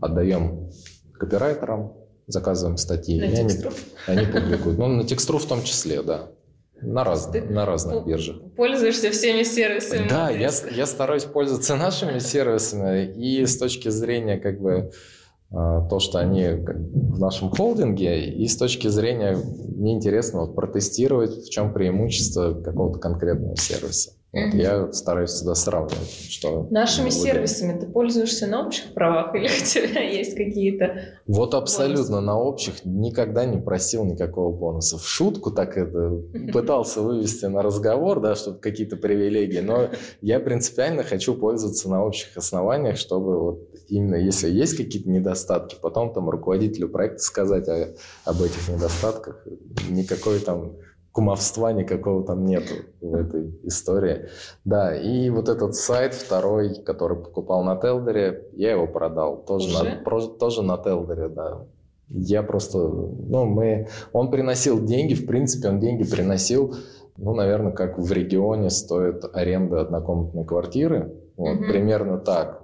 отдаем 0.00 0.70
копирайтерам, 1.12 1.94
заказываем 2.26 2.76
статьи. 2.76 3.20
На 3.20 3.24
и 3.24 3.34
они, 3.36 3.54
они 4.06 4.26
публикуют. 4.26 4.78
Ну, 4.78 4.88
на 4.88 5.04
текстру 5.04 5.38
в 5.38 5.46
том 5.46 5.62
числе, 5.62 6.02
да. 6.02 6.28
На, 6.80 7.04
раз, 7.04 7.30
на 7.32 7.64
разных 7.64 8.04
биржах. 8.04 8.36
Пользуешься 8.56 9.10
всеми 9.10 9.42
сервисами. 9.42 10.08
Да, 10.08 10.30
я, 10.30 10.50
я 10.70 10.86
стараюсь 10.86 11.24
пользоваться 11.24 11.76
нашими 11.76 12.18
сервисами. 12.18 13.12
И 13.14 13.46
с 13.46 13.56
точки 13.56 13.88
зрения 13.88 14.38
как 14.38 14.60
бы 14.60 14.90
а, 15.50 15.82
то, 15.88 16.00
что 16.00 16.18
они 16.18 16.48
в 16.48 17.18
нашем 17.18 17.50
холдинге, 17.50 18.28
и 18.28 18.46
с 18.46 18.56
точки 18.56 18.88
зрения 18.88 19.36
мне 19.36 19.94
интересно 19.94 20.40
вот 20.40 20.56
протестировать, 20.56 21.44
в 21.44 21.50
чем 21.50 21.72
преимущество 21.72 22.60
какого-то 22.60 22.98
конкретного 22.98 23.56
сервиса. 23.56 24.12
Вот 24.34 24.54
я 24.54 24.92
стараюсь 24.92 25.30
всегда 25.30 25.54
сравнивать, 25.54 26.10
что... 26.28 26.66
Нашими 26.70 27.10
сервисами 27.10 27.78
ты 27.78 27.86
пользуешься 27.86 28.48
на 28.48 28.66
общих 28.66 28.92
правах 28.92 29.34
или 29.34 29.44
у 29.62 29.64
тебя 29.64 30.00
есть 30.02 30.36
какие-то... 30.36 31.20
Вот 31.26 31.54
абсолютно 31.54 32.16
бонусы? 32.16 32.26
на 32.26 32.38
общих 32.40 32.84
никогда 32.84 33.44
не 33.44 33.58
просил 33.58 34.04
никакого 34.04 34.54
бонуса. 34.54 34.98
В 34.98 35.06
шутку 35.06 35.52
так 35.52 35.76
это 35.76 36.20
пытался 36.52 37.00
вывести 37.00 37.44
на 37.46 37.62
разговор, 37.62 38.20
да, 38.20 38.34
чтобы 38.34 38.58
какие-то 38.58 38.96
привилегии, 38.96 39.60
но 39.60 39.90
я 40.20 40.40
принципиально 40.40 41.04
хочу 41.04 41.34
пользоваться 41.34 41.88
на 41.88 42.04
общих 42.04 42.36
основаниях, 42.36 42.96
чтобы 42.96 43.40
вот 43.40 43.68
именно 43.88 44.16
если 44.16 44.50
есть 44.50 44.76
какие-то 44.76 45.08
недостатки, 45.08 45.76
потом 45.80 46.12
там 46.12 46.28
руководителю 46.28 46.88
проекта 46.88 47.22
сказать 47.22 47.68
о, 47.68 47.94
об 48.24 48.42
этих 48.42 48.68
недостатках. 48.68 49.46
Никакой 49.88 50.40
там 50.40 50.76
кумовства 51.14 51.72
никакого 51.72 52.24
там 52.24 52.44
нету 52.44 52.74
в 53.00 53.14
этой 53.14 53.56
истории. 53.62 54.26
Да, 54.64 54.96
и 54.96 55.30
вот 55.30 55.48
этот 55.48 55.76
сайт 55.76 56.12
второй, 56.12 56.74
который 56.82 57.16
покупал 57.16 57.62
на 57.62 57.76
Телдере, 57.76 58.48
я 58.54 58.72
его 58.72 58.88
продал. 58.88 59.44
Тоже, 59.44 59.72
на, 59.72 60.02
про, 60.02 60.20
тоже 60.26 60.62
на 60.62 60.76
Телдере, 60.76 61.28
да. 61.28 61.66
Я 62.08 62.42
просто, 62.42 62.78
ну, 62.78 63.44
мы, 63.44 63.88
он 64.12 64.32
приносил 64.32 64.84
деньги, 64.84 65.14
в 65.14 65.24
принципе, 65.24 65.68
он 65.68 65.78
деньги 65.78 66.02
приносил, 66.02 66.74
ну, 67.16 67.32
наверное, 67.32 67.72
как 67.72 67.96
в 67.96 68.12
регионе 68.12 68.68
стоит 68.68 69.24
аренда 69.32 69.82
однокомнатной 69.82 70.44
квартиры. 70.44 71.14
Вот, 71.36 71.60
угу. 71.60 71.64
Примерно 71.64 72.18
так. 72.18 72.60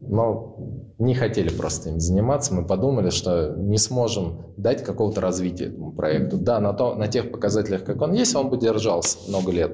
Но 0.00 0.56
не 0.98 1.14
хотели 1.14 1.48
просто 1.48 1.90
им 1.90 2.00
заниматься. 2.00 2.54
Мы 2.54 2.66
подумали, 2.66 3.10
что 3.10 3.54
не 3.56 3.78
сможем 3.78 4.52
дать 4.56 4.82
какого-то 4.82 5.20
развития 5.20 5.66
этому 5.66 5.92
проекту. 5.92 6.36
Да, 6.38 6.60
на, 6.60 6.72
то, 6.72 6.94
на 6.94 7.08
тех 7.08 7.30
показателях, 7.30 7.84
как 7.84 8.00
он 8.02 8.12
есть, 8.12 8.34
он 8.34 8.50
бы 8.50 8.58
держался 8.58 9.18
много 9.28 9.52
лет. 9.52 9.72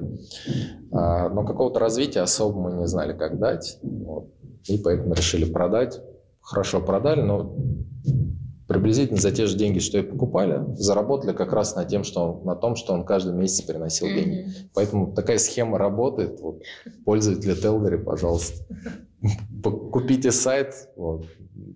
А, 0.91 1.29
но 1.29 1.45
какого-то 1.45 1.79
развития 1.79 2.21
особо 2.21 2.69
мы 2.69 2.77
не 2.79 2.87
знали, 2.87 3.13
как 3.13 3.37
дать. 3.39 3.79
Вот. 3.81 4.29
И 4.67 4.77
поэтому 4.77 5.13
решили 5.13 5.45
продать. 5.45 6.01
Хорошо 6.41 6.81
продали, 6.81 7.21
но 7.21 7.55
приблизительно 8.67 9.19
за 9.19 9.31
те 9.31 9.45
же 9.45 9.57
деньги, 9.57 9.79
что 9.79 9.97
и 9.97 10.01
покупали, 10.01 10.63
заработали 10.75 11.33
как 11.33 11.53
раз 11.53 11.75
на, 11.75 11.85
тем, 11.85 12.03
что 12.03 12.33
он, 12.33 12.45
на 12.45 12.55
том, 12.55 12.75
что 12.75 12.93
он 12.93 13.05
каждый 13.05 13.33
месяц 13.33 13.61
приносил 13.61 14.07
mm-hmm. 14.07 14.15
деньги. 14.15 14.47
Поэтому 14.73 15.13
такая 15.13 15.37
схема 15.37 15.77
работает. 15.77 16.39
Вот, 16.41 16.61
пользователи 17.05 17.53
Телдери, 17.55 17.97
пожалуйста, 17.97 18.65
купите 19.91 20.31
сайт, 20.31 20.89
вот, 20.95 21.25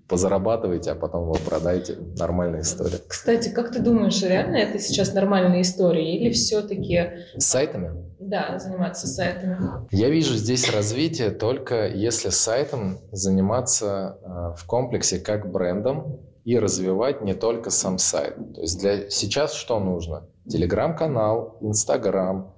позарабатывайте, 0.08 0.92
а 0.92 0.96
потом 0.96 1.24
его 1.24 1.38
продайте. 1.46 1.98
Нормальная 2.18 2.62
история. 2.62 3.00
Кстати, 3.08 3.50
как 3.50 3.72
ты 3.72 3.80
думаешь, 3.80 4.22
реально 4.22 4.58
это 4.58 4.80
сейчас 4.80 5.14
нормальная 5.14 5.62
история 5.62 6.18
или 6.18 6.32
все-таки... 6.32 7.12
С 7.38 7.46
сайтами? 7.46 8.06
Да, 8.20 8.58
заниматься 8.60 9.08
сайтами. 9.08 9.58
Я 9.92 10.10
вижу 10.10 10.34
здесь 10.36 10.74
развитие 10.74 11.30
только 11.30 11.88
если 11.88 12.30
сайтом 12.30 12.98
заниматься 13.12 14.18
э, 14.22 14.28
в 14.58 14.66
комплексе 14.66 15.20
как 15.20 15.52
брендом, 15.52 16.20
и 16.48 16.58
развивать 16.58 17.22
не 17.24 17.34
только 17.34 17.70
сам 17.70 17.98
сайт. 17.98 18.38
То 18.56 18.62
есть 18.62 18.80
для 18.80 19.10
сейчас 19.10 19.54
что 19.54 19.82
нужно? 19.82 20.30
Телеграм-канал, 20.48 21.58
Инстаграм, 21.60 22.54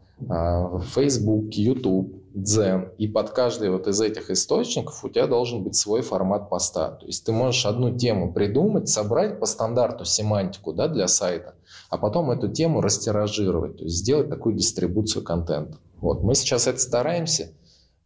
Facebook, 0.94 1.56
YouTube, 1.56 2.19
Дзен. 2.34 2.90
И 2.98 3.08
под 3.08 3.32
каждый 3.32 3.70
вот 3.70 3.88
из 3.88 4.00
этих 4.02 4.30
источников 4.30 5.04
у 5.04 5.10
тебя 5.10 5.28
должен 5.28 5.64
быть 5.64 5.76
свой 5.76 6.02
формат 6.02 6.50
поста. 6.50 6.92
То 6.92 7.06
есть 7.06 7.26
ты 7.26 7.32
можешь 7.32 7.66
одну 7.66 7.96
тему 7.98 8.34
придумать, 8.34 8.90
собрать 8.90 9.40
по 9.40 9.46
стандарту 9.46 10.06
семантику 10.06 10.74
да, 10.74 10.88
для 10.88 11.08
сайта, 11.08 11.56
а 11.90 11.98
потом 11.98 12.32
эту 12.32 12.50
тему 12.50 12.82
растиражировать, 12.82 13.78
то 13.78 13.84
есть 13.84 13.98
сделать 13.98 14.30
такую 14.30 14.56
дистрибуцию 14.56 15.24
контента. 15.24 15.78
Вот. 15.98 16.24
Мы 16.24 16.36
сейчас 16.36 16.68
это 16.68 16.80
стараемся. 16.80 17.52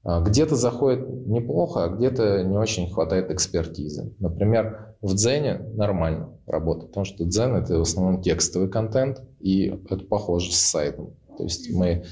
А, 0.04 0.22
где-то 0.22 0.56
заходит 0.56 1.08
неплохо, 1.28 1.86
а 1.86 1.90
где-то 1.90 2.44
не 2.44 2.58
очень 2.58 2.92
хватает 2.92 3.32
экспертизы. 3.32 4.14
Например, 4.20 4.96
в 5.02 5.16
Дзене 5.16 5.60
нормально 5.76 6.30
работает, 6.46 6.90
потому 6.90 7.06
что 7.06 7.24
Дзен– 7.24 7.56
это 7.58 7.78
в 7.78 7.82
основном 7.82 8.22
текстовый 8.22 8.70
контент, 8.70 9.22
и 9.40 9.68
это 9.90 10.06
похоже 10.06 10.52
с 10.52 10.58
сайтом. 10.58 11.14
То 11.38 11.44
есть 11.44 11.72
мы 11.74 12.06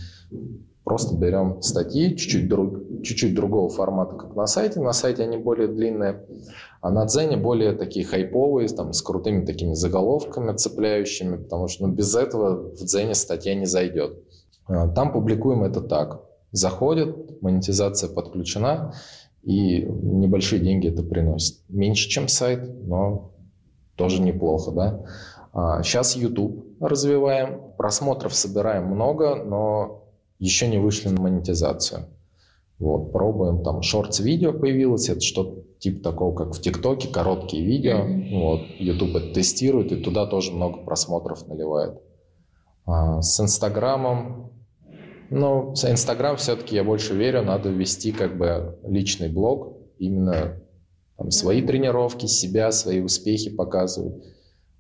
просто 0.84 1.16
берем 1.16 1.62
статьи 1.62 2.16
чуть-чуть, 2.16 2.48
друг, 2.48 3.04
чуть-чуть 3.04 3.36
другого 3.36 3.70
формата, 3.70 4.16
как 4.16 4.36
на 4.36 4.48
сайте. 4.48 4.80
На 4.80 4.94
сайте 4.94 5.24
они 5.24 5.38
более 5.38 5.68
длинные, 5.68 6.26
а 6.82 6.90
на 6.90 7.06
Дзене 7.06 7.38
более 7.38 7.74
такие 7.74 8.06
хайповые, 8.06 8.68
там, 8.70 8.94
с 8.94 9.02
крутыми 9.02 9.46
такими 9.46 9.74
заголовками 9.74 10.56
цепляющими, 10.56 11.38
потому 11.38 11.68
что 11.68 11.88
ну, 11.88 11.94
без 11.94 12.16
этого 12.16 12.74
в 12.76 12.84
Дзене 12.84 13.14
статья 13.14 13.54
не 13.56 13.66
зайдет. 13.66 14.18
А, 14.68 14.88
там 14.88 15.12
публикуем 15.12 15.64
это 15.64 15.82
так 15.82 16.22
заходят, 16.52 17.42
монетизация 17.42 18.10
подключена, 18.10 18.94
и 19.44 19.84
небольшие 19.84 20.62
деньги 20.62 20.88
это 20.90 21.04
приносит. 21.04 21.62
Меньше, 21.70 22.10
чем 22.10 22.28
сайт, 22.28 22.62
но 22.88 23.32
тоже 23.96 24.22
неплохо, 24.22 24.72
да. 24.72 25.82
сейчас 25.84 26.16
а, 26.16 26.20
YouTube 26.20 26.66
развиваем, 26.80 27.62
просмотров 27.78 28.34
собираем 28.34 28.86
много, 28.86 29.36
но 29.36 30.01
еще 30.42 30.68
не 30.68 30.78
вышли 30.78 31.10
на 31.10 31.22
монетизацию. 31.22 32.08
Вот, 32.80 33.12
пробуем, 33.12 33.64
там, 33.64 33.82
шортс-видео 33.82 34.54
появилось, 34.54 35.08
это 35.08 35.22
что-то 35.22 35.64
типа 35.80 36.04
такого, 36.04 36.36
как 36.36 36.56
в 36.56 36.62
ТикТоке, 36.62 37.08
короткие 37.08 37.64
видео. 37.64 38.00
Mm-hmm. 38.00 38.40
Вот, 38.40 38.62
YouTube 38.80 39.16
это 39.16 39.34
тестирует, 39.34 39.92
и 39.92 39.98
туда 39.98 40.26
тоже 40.26 40.52
много 40.52 40.80
просмотров 40.80 41.48
наливает. 41.48 42.02
А, 42.86 43.22
с 43.22 43.40
Инстаграмом 43.40 44.52
но 45.32 45.74
в 45.74 45.86
Инстаграм 45.86 46.36
все-таки 46.36 46.76
я 46.76 46.84
больше 46.84 47.16
верю, 47.16 47.42
надо 47.42 47.70
вести 47.70 48.12
как 48.12 48.38
бы 48.38 48.78
личный 48.84 49.30
блог, 49.30 49.78
именно 49.98 50.60
там, 51.18 51.32
свои 51.32 51.62
тренировки, 51.62 52.26
себя, 52.26 52.70
свои 52.74 53.00
успехи 53.00 53.50
показывать. 53.50 54.22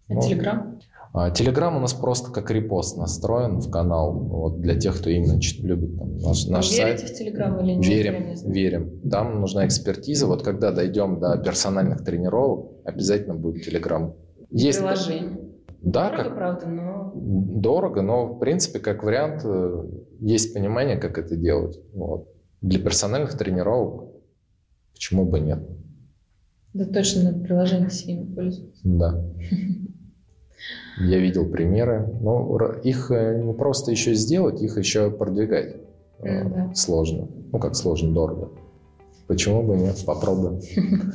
А 0.09 0.13
ну, 0.13 0.21
Телеграм? 0.21 0.79
Телеграм 1.13 1.75
у 1.75 1.79
нас 1.79 1.93
просто 1.93 2.31
как 2.31 2.51
репост 2.51 2.97
настроен 2.97 3.59
в 3.59 3.69
канал 3.69 4.13
вот, 4.13 4.61
для 4.61 4.79
тех, 4.79 4.97
кто 4.97 5.09
именно 5.09 5.37
любит 5.59 5.97
там, 5.97 6.17
наш, 6.19 6.47
наш 6.47 6.69
Вы 6.69 6.75
сайт. 6.75 6.99
Верите 7.01 7.13
в 7.13 7.17
Телеграм 7.17 7.59
или 7.59 7.71
нет? 7.73 7.85
Верим, 7.85 8.51
верим. 8.53 9.09
Там 9.09 9.41
нужна 9.41 9.65
экспертиза. 9.65 10.25
Вот 10.25 10.41
когда 10.41 10.71
дойдем 10.71 11.19
до 11.19 11.37
персональных 11.37 12.05
тренировок, 12.05 12.71
обязательно 12.85 13.35
будет 13.35 13.65
Телеграм. 13.65 14.15
Есть 14.51 14.79
приложение. 14.79 15.37
Да, 15.81 16.11
дорого, 16.11 16.23
как, 16.23 16.35
правда, 16.35 16.67
но... 16.67 17.11
Дорого, 17.15 18.01
но 18.01 18.27
в 18.27 18.39
принципе 18.39 18.79
как 18.79 19.03
вариант 19.03 19.41
э, 19.43 19.83
есть 20.19 20.53
понимание, 20.53 20.97
как 20.97 21.17
это 21.17 21.35
делать. 21.35 21.77
Вот. 21.93 22.29
Для 22.61 22.79
персональных 22.79 23.37
тренировок 23.37 24.11
почему 24.93 25.25
бы 25.25 25.39
нет? 25.39 25.59
Да 26.73 26.85
точно, 26.85 27.33
приложение 27.33 27.89
сильно 27.89 28.33
пользоваться. 28.33 28.79
Да. 28.83 29.25
Я 30.97 31.19
видел 31.19 31.49
примеры. 31.49 32.07
Но 32.21 32.57
их 32.83 33.11
э, 33.11 33.41
не 33.41 33.53
просто 33.53 33.91
еще 33.91 34.13
сделать, 34.13 34.61
их 34.61 34.77
еще 34.77 35.09
продвигать 35.11 35.77
э, 36.19 36.43
да. 36.43 36.73
сложно. 36.73 37.27
Ну, 37.51 37.59
как 37.59 37.75
сложно, 37.75 38.13
дорого. 38.13 38.49
Почему 39.27 39.63
бы 39.63 39.75
нет? 39.75 40.03
Попробуем. 40.05 40.59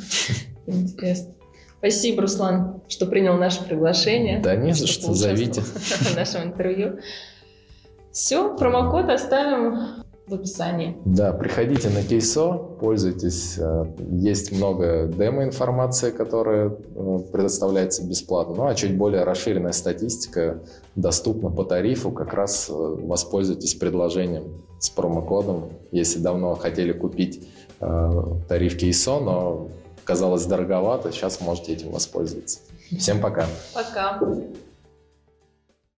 Интересно. 0.66 1.34
Спасибо, 1.78 2.22
Руслан, 2.22 2.82
что 2.88 3.06
принял 3.06 3.36
наше 3.36 3.62
приглашение. 3.64 4.40
Да 4.40 4.56
не 4.56 4.72
за 4.72 4.86
что, 4.86 5.12
зовите. 5.12 5.60
В 5.60 6.16
нашем 6.16 6.44
интервью. 6.44 6.98
Все, 8.10 8.56
промокод 8.56 9.10
оставим 9.10 10.02
в 10.26 10.34
описании. 10.34 10.96
Да, 11.04 11.32
приходите 11.32 11.88
на 11.88 12.02
Кейсо, 12.02 12.52
пользуйтесь. 12.52 13.58
Э, 13.58 13.86
есть 14.10 14.50
много 14.50 15.06
демо-информации, 15.06 16.10
которая 16.10 16.70
э, 16.70 17.18
предоставляется 17.32 18.04
бесплатно. 18.04 18.54
Ну, 18.56 18.66
а 18.66 18.74
чуть 18.74 18.96
более 18.96 19.22
расширенная 19.22 19.72
статистика 19.72 20.62
доступна 20.96 21.50
по 21.50 21.64
тарифу. 21.64 22.10
Как 22.10 22.34
раз 22.34 22.68
э, 22.68 22.72
воспользуйтесь 22.72 23.74
предложением 23.74 24.64
с 24.80 24.90
промокодом. 24.90 25.70
Если 25.92 26.18
давно 26.18 26.54
хотели 26.54 26.92
купить 26.92 27.48
тариф 27.78 28.78
Кейсо, 28.78 29.20
но 29.20 29.68
казалось 30.04 30.46
дороговато, 30.46 31.12
сейчас 31.12 31.42
можете 31.42 31.74
этим 31.74 31.90
воспользоваться. 31.90 32.60
Всем 32.98 33.20
пока. 33.20 33.46
Пока. 33.74 34.18